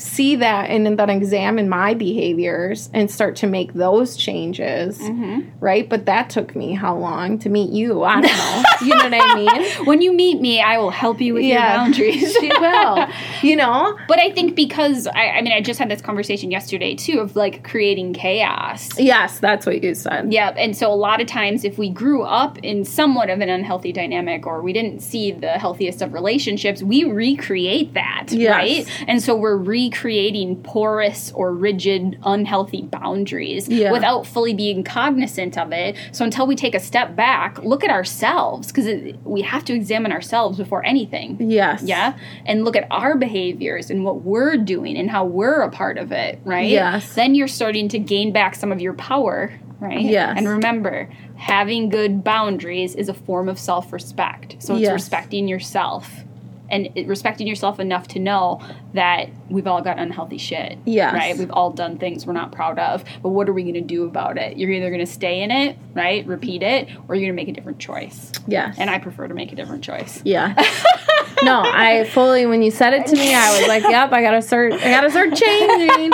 see 0.00 0.36
that 0.36 0.70
and 0.70 0.86
then 0.98 1.10
examine 1.10 1.68
my 1.68 1.92
behaviors 1.94 2.88
and 2.94 3.10
start 3.10 3.36
to 3.36 3.46
make 3.46 3.72
those 3.74 4.16
changes 4.16 4.98
Mm-hmm. 4.98 5.40
right 5.60 5.88
but 5.88 6.06
that 6.06 6.30
took 6.30 6.54
me 6.56 6.72
how 6.74 6.96
long 6.96 7.38
to 7.40 7.48
meet 7.48 7.70
you 7.70 8.02
i 8.02 8.20
don't 8.20 8.36
know 8.36 8.62
you 8.86 8.94
know 8.94 9.04
what 9.04 9.14
i 9.14 9.34
mean 9.34 9.86
When 9.86 10.00
you 10.02 10.12
meet 10.12 10.40
me, 10.40 10.60
I 10.60 10.78
will 10.78 10.90
help 10.90 11.20
you 11.20 11.34
with 11.34 11.44
your 11.44 11.58
boundaries. 11.58 12.32
she 12.40 12.48
will 12.48 13.06
you 13.42 13.56
know 13.56 13.96
But 14.08 14.18
I 14.18 14.30
think 14.30 14.54
because 14.56 15.06
I, 15.06 15.28
I 15.38 15.42
mean, 15.42 15.52
I 15.52 15.60
just 15.60 15.78
had 15.78 15.90
this 15.90 16.00
conversation 16.00 16.50
yesterday 16.50 16.94
too 16.94 17.18
of 17.20 17.36
like 17.36 17.64
creating 17.64 18.12
chaos. 18.14 18.88
yes 18.98 19.38
that's 19.40 19.66
what 19.66 19.82
you 19.82 19.94
said 19.94 20.32
Yeah, 20.32 20.50
and 20.56 20.76
so 20.76 20.92
a 20.92 20.94
lot 20.94 21.20
of 21.20 21.26
times, 21.26 21.64
if 21.64 21.78
we 21.78 21.88
grew 21.90 22.22
up 22.22 22.58
in 22.58 22.84
somewhat 22.84 23.30
of 23.30 23.40
an 23.40 23.48
unhealthy 23.48 23.92
dynamic 23.92 24.46
or 24.46 24.62
we 24.62 24.72
didn't 24.72 25.00
see 25.00 25.32
the 25.32 25.52
healthiest 25.52 26.02
of 26.02 26.12
relationships, 26.12 26.82
we 26.82 27.04
recreate 27.04 27.94
that, 27.94 28.26
Yes. 28.30 28.50
right? 28.50 29.04
And 29.08 29.22
so 29.22 29.34
we're 29.36 29.56
recreating 29.90 30.62
porous 30.62 31.32
or 31.34 31.52
rigid, 31.52 32.18
unhealthy 32.24 32.82
boundaries 32.82 33.68
Yeah. 33.68 33.90
without 33.92 34.26
fully 34.26 34.54
being 34.54 34.84
cognizant 34.84 35.58
of 35.58 35.72
it. 35.72 35.96
So 36.12 36.24
until 36.24 36.46
we 36.46 36.54
take 36.56 36.74
a 36.74 36.80
step 36.80 37.16
back, 37.16 37.62
look 37.64 37.82
at 37.84 37.90
ourselves 37.90 38.68
because 38.68 38.88
we 39.24 39.42
have 39.42 39.64
to 39.66 39.74
examine 39.74 40.12
ourselves 40.12 40.58
before 40.58 40.84
anything. 40.86 41.36
yes 41.40 41.82
Yeah. 41.82 42.14
And 42.46 42.64
look 42.64 42.76
at 42.76 42.86
our 42.90 43.16
behaviors 43.16 43.90
and 43.90 44.04
what 44.04 44.22
we're 44.22 44.56
doing 44.56 44.96
and 44.96 45.10
how 45.10 45.24
we're 45.24 45.62
a 45.62 45.70
part 45.70 45.98
of 45.98 46.12
it, 46.12 46.38
right? 46.44 46.68
Yes. 46.68 47.14
Then 47.14 47.34
you're 47.34 47.48
starting 47.48 47.88
to 47.88 47.98
gain 47.98 48.32
back 48.32 48.54
some 48.54 48.70
of 48.72 48.80
your 48.80 48.94
power, 48.94 49.52
right? 49.80 50.00
Yes. 50.00 50.34
And 50.36 50.48
remember, 50.48 51.08
having 51.36 51.88
good 51.88 52.22
boundaries 52.22 52.94
is 52.94 53.08
a 53.08 53.14
form 53.14 53.48
of 53.48 53.58
self 53.58 53.92
respect. 53.92 54.56
So 54.60 54.74
it's 54.74 54.82
Yes. 54.82 54.92
respecting 54.92 55.48
yourself 55.48 56.24
and 56.70 56.88
respecting 57.08 57.46
yourself 57.46 57.80
enough 57.80 58.08
to 58.08 58.18
know 58.18 58.60
that 58.94 59.28
we've 59.48 59.66
all 59.66 59.82
got 59.82 59.98
unhealthy 59.98 60.38
shit. 60.38 60.78
Yes. 60.84 61.14
Right? 61.14 61.36
We've 61.36 61.50
all 61.50 61.70
done 61.70 61.98
things 61.98 62.26
we're 62.26 62.32
not 62.32 62.52
proud 62.52 62.78
of. 62.78 63.04
But 63.22 63.30
what 63.30 63.48
are 63.48 63.52
we 63.52 63.62
going 63.62 63.74
to 63.74 63.80
do 63.80 64.04
about 64.04 64.38
it? 64.38 64.56
You're 64.56 64.70
either 64.70 64.88
going 64.90 65.04
to 65.04 65.12
stay 65.12 65.42
in 65.42 65.50
it, 65.50 65.76
right? 65.94 66.26
Repeat 66.26 66.62
it, 66.62 66.88
or 67.08 67.14
you're 67.14 67.26
going 67.26 67.36
to 67.36 67.42
make 67.42 67.48
a 67.48 67.52
different 67.52 67.78
choice. 67.78 68.32
yes 68.46 68.76
And 68.78 68.90
I 68.90 68.98
prefer 68.98 69.28
to 69.28 69.34
make 69.34 69.52
a 69.52 69.56
different 69.56 69.84
choice. 69.84 70.22
Yeah. 70.24 70.54
no, 71.42 71.62
I 71.64 72.04
fully 72.04 72.46
when 72.46 72.62
you 72.62 72.70
said 72.70 72.94
it 72.94 73.06
to 73.06 73.16
me, 73.16 73.34
I 73.34 73.58
was 73.58 73.68
like, 73.68 73.82
"Yep, 73.88 74.12
I 74.12 74.22
gotta 74.22 74.42
start. 74.42 74.72
I 74.72 74.90
gotta 74.90 75.10
start 75.10 75.34
changing, 75.34 76.12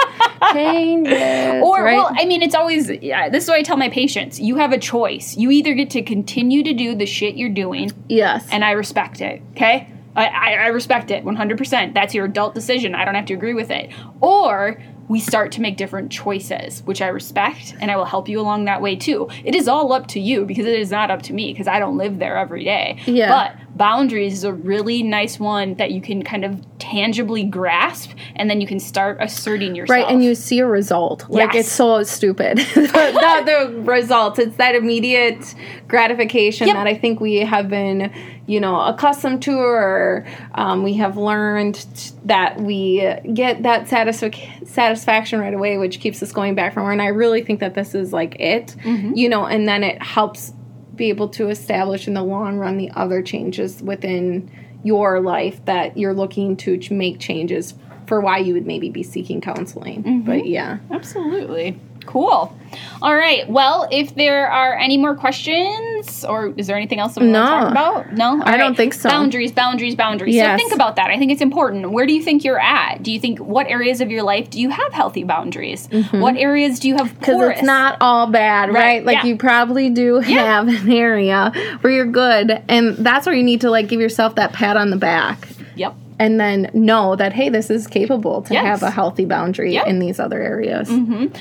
changes." 0.52 1.62
Or, 1.62 1.82
right? 1.82 1.96
well, 1.96 2.10
I 2.16 2.24
mean, 2.26 2.42
it's 2.42 2.54
always, 2.54 2.90
yeah, 2.90 3.28
this 3.28 3.44
is 3.44 3.50
what 3.50 3.58
I 3.58 3.62
tell 3.62 3.76
my 3.76 3.88
patients. 3.88 4.38
You 4.40 4.56
have 4.56 4.72
a 4.72 4.78
choice. 4.78 5.36
You 5.36 5.50
either 5.50 5.74
get 5.74 5.90
to 5.90 6.02
continue 6.02 6.62
to 6.62 6.72
do 6.72 6.94
the 6.94 7.06
shit 7.06 7.36
you're 7.36 7.48
doing, 7.48 7.92
yes, 8.08 8.46
and 8.50 8.64
I 8.64 8.72
respect 8.72 9.20
it, 9.20 9.42
okay? 9.52 9.90
I, 10.16 10.54
I, 10.54 10.66
respect 10.68 11.10
it 11.10 11.24
100%. 11.24 11.94
That's 11.94 12.14
your 12.14 12.24
adult 12.24 12.54
decision. 12.54 12.94
I 12.94 13.04
don't 13.04 13.14
have 13.14 13.26
to 13.26 13.34
agree 13.34 13.54
with 13.54 13.70
it. 13.70 13.90
Or 14.20 14.80
we 15.08 15.20
start 15.20 15.52
to 15.52 15.60
make 15.60 15.76
different 15.76 16.10
choices, 16.10 16.82
which 16.84 17.00
I 17.00 17.08
respect, 17.08 17.74
and 17.80 17.90
I 17.90 17.96
will 17.96 18.04
help 18.04 18.28
you 18.28 18.40
along 18.40 18.64
that 18.64 18.82
way 18.82 18.96
too. 18.96 19.28
It 19.44 19.54
is 19.54 19.68
all 19.68 19.92
up 19.92 20.06
to 20.08 20.20
you 20.20 20.44
because 20.44 20.66
it 20.66 20.78
is 20.78 20.90
not 20.90 21.10
up 21.10 21.22
to 21.22 21.32
me 21.32 21.52
because 21.52 21.68
I 21.68 21.78
don't 21.78 21.96
live 21.96 22.18
there 22.18 22.36
every 22.36 22.64
day. 22.64 22.98
Yeah. 23.06 23.28
But 23.28 23.65
boundaries 23.76 24.32
is 24.34 24.44
a 24.44 24.52
really 24.52 25.02
nice 25.02 25.38
one 25.38 25.74
that 25.74 25.90
you 25.90 26.00
can 26.00 26.22
kind 26.22 26.44
of 26.44 26.64
tangibly 26.78 27.44
grasp, 27.44 28.10
and 28.36 28.48
then 28.48 28.60
you 28.60 28.66
can 28.66 28.78
start 28.80 29.18
asserting 29.20 29.74
yourself. 29.74 29.96
right, 30.04 30.12
and 30.12 30.22
you 30.22 30.34
see 30.34 30.58
a 30.60 30.66
result. 30.66 31.28
Like 31.28 31.52
Yes. 31.54 31.66
it's 31.66 31.72
so 31.74 32.02
stupid. 32.02 32.58
the, 32.74 33.42
the 33.74 33.80
results. 33.82 34.38
It's 34.38 34.56
that 34.56 34.74
immediate 34.74 35.54
gratification 35.88 36.66
Yep. 36.68 36.76
that 36.76 36.86
I 36.86 36.94
think 36.94 37.20
we 37.20 37.36
have 37.36 37.68
been, 37.68 38.12
you 38.46 38.60
know, 38.60 38.80
accustomed 38.80 39.42
to, 39.44 39.58
or 39.58 40.26
um, 40.54 40.82
we 40.82 40.94
have 40.94 41.16
learned 41.16 41.84
that 42.24 42.60
we 42.60 42.98
get 43.32 43.62
that 43.62 43.86
satisfac- 43.86 44.66
satisfaction 44.66 45.40
right 45.40 45.54
away, 45.54 45.78
which 45.78 46.00
keeps 46.00 46.22
us 46.22 46.32
going 46.32 46.54
back 46.54 46.74
for 46.74 46.80
more. 46.80 46.92
And 46.92 47.02
I 47.02 47.08
really 47.08 47.42
think 47.42 47.60
that 47.60 47.74
this 47.74 47.94
is 47.94 48.12
like 48.12 48.36
it, 48.40 48.74
you 48.84 49.28
know, 49.28 49.46
and 49.46 49.66
then 49.68 49.82
it 49.82 50.02
helps 50.02 50.52
be 50.96 51.08
able 51.08 51.28
to 51.30 51.48
establish 51.48 52.08
in 52.08 52.14
the 52.14 52.22
long 52.22 52.56
run 52.58 52.76
the 52.76 52.90
other 52.92 53.22
changes 53.22 53.82
within 53.82 54.50
your 54.82 55.20
life 55.20 55.64
that 55.64 55.96
you're 55.96 56.14
looking 56.14 56.56
to 56.56 56.78
make 56.90 57.18
changes 57.18 57.74
for 58.06 58.20
why 58.20 58.38
you 58.38 58.54
would 58.54 58.66
maybe 58.66 58.88
be 58.88 59.02
seeking 59.02 59.40
counseling. 59.40 60.02
But 60.24 60.36
mm-hmm. 60.36 60.46
yeah. 60.46 60.78
Absolutely. 60.90 61.78
Cool. 62.06 62.56
All 63.02 63.14
right. 63.14 63.48
Well, 63.48 63.88
if 63.90 64.14
there 64.14 64.48
are 64.50 64.74
any 64.76 64.96
more 64.96 65.14
questions, 65.14 66.24
or 66.24 66.52
is 66.56 66.66
there 66.66 66.76
anything 66.76 66.98
else 66.98 67.14
that 67.14 67.22
we 67.22 67.30
No. 67.30 67.40
want 67.42 67.68
to 67.68 67.74
talk 67.74 68.04
about? 68.06 68.12
No, 68.16 68.30
All 68.32 68.42
I 68.48 68.56
don't 68.56 68.76
think 68.76 68.94
so. 68.94 69.08
Boundaries, 69.08 69.52
boundaries, 69.52 69.94
boundaries. 69.94 70.34
Yes. 70.34 70.58
So 70.60 70.62
think 70.68 70.74
about 70.74 70.96
that. 70.96 71.10
I 71.10 71.18
think 71.18 71.30
it's 71.32 71.40
important. 71.40 71.90
Where 71.90 72.06
do 72.06 72.12
you 72.12 72.22
think 72.22 72.44
you're 72.44 72.60
at? 72.60 73.02
Do 73.02 73.12
you 73.12 73.20
think 73.20 73.38
what 73.38 73.66
areas 73.68 74.00
of 74.00 74.10
your 74.10 74.22
life 74.22 74.50
do 74.50 74.60
you 74.60 74.70
have 74.70 74.92
healthy 74.92 75.24
boundaries? 75.24 75.88
Mm-hmm. 75.88 76.20
What 76.20 76.36
areas 76.36 76.78
do 76.80 76.88
you 76.88 76.96
have 76.96 77.18
Because 77.18 77.40
it's 77.50 77.62
not 77.62 77.96
all 78.00 78.26
bad, 78.26 78.68
right? 78.68 78.74
Right, 78.74 79.04
Like 79.04 79.16
yeah. 79.18 79.24
you 79.26 79.36
probably 79.36 79.90
do 79.90 80.18
have 80.20 80.68
an 80.68 80.90
area 80.90 81.52
where 81.80 81.92
you're 81.92 82.06
good, 82.06 82.62
and 82.68 82.96
that's 82.96 83.26
where 83.26 83.34
you 83.34 83.44
need 83.44 83.60
to 83.62 83.70
like 83.70 83.88
give 83.88 84.00
yourself 84.00 84.34
that 84.36 84.52
pat 84.52 84.76
on 84.76 84.90
the 84.90 84.96
back, 84.96 85.48
Yep. 85.76 85.94
And 86.18 86.40
then 86.40 86.70
know 86.72 87.14
that 87.16 87.32
hey, 87.32 87.48
this 87.48 87.70
is 87.70 87.86
capable 87.86 88.42
to 88.42 88.54
Yes. 88.54 88.64
have 88.64 88.82
a 88.82 88.90
healthy 88.90 89.24
boundary 89.24 89.74
Yep. 89.74 89.86
in 89.86 89.98
these 89.98 90.18
other 90.18 90.40
areas. 90.40 90.90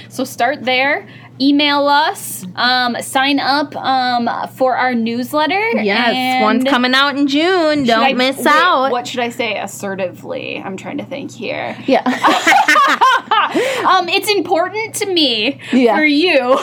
So 0.09 0.23
start 0.23 0.63
there. 0.63 1.07
Email 1.41 1.88
us. 1.88 2.45
Um, 2.55 2.95
sign 3.01 3.39
up 3.41 3.75
um, 3.75 4.29
for 4.53 4.77
our 4.77 4.95
newsletter. 4.95 5.71
Yes, 5.81 6.41
one's 6.41 6.63
coming 6.63 6.93
out 6.93 7.17
in 7.17 7.27
June. 7.27 7.83
Don't 7.83 8.03
I- 8.03 8.13
miss 8.13 8.38
wait, 8.38 8.47
out. 8.47 8.89
What 8.91 9.05
should 9.07 9.19
I 9.19 9.29
say 9.29 9.57
assertively? 9.57 10.61
I'm 10.63 10.77
trying 10.77 10.97
to 10.99 11.05
think 11.05 11.31
here. 11.31 11.75
Yeah. 11.88 12.03
um, 13.88 14.10
it's 14.10 14.30
important 14.30 14.96
to 14.96 15.06
me 15.08 15.60
Yeah. 15.72 15.96
for 15.96 16.04
you 16.06 16.58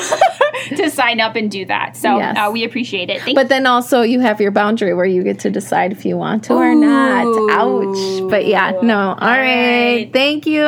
to 0.77 0.91
sign 0.91 1.21
up 1.21 1.37
and 1.37 1.51
do 1.51 1.65
that. 1.67 1.97
So 1.97 2.17
Yes. 2.19 2.37
uh, 2.39 2.51
we 2.53 2.65
appreciate 2.65 3.11
it. 3.11 3.23
Thank 3.23 3.35
But 3.37 3.49
then 3.49 3.67
also 3.67 4.03
you 4.03 4.21
have 4.21 4.41
your 4.41 4.51
boundary 4.51 4.95
where 4.95 5.07
you 5.07 5.23
get 5.23 5.39
to 5.41 5.51
decide 5.51 5.93
if 5.93 6.05
you 6.05 6.17
want 6.17 6.45
to 6.45 6.55
or 6.55 6.75
not. 6.75 7.27
Ouch. 7.53 8.31
But 8.31 8.47
yeah, 8.47 8.73
no. 8.83 8.99
All 8.99 9.15
right. 9.17 9.95
right. 9.97 10.13
Thank 10.13 10.47
you. 10.47 10.63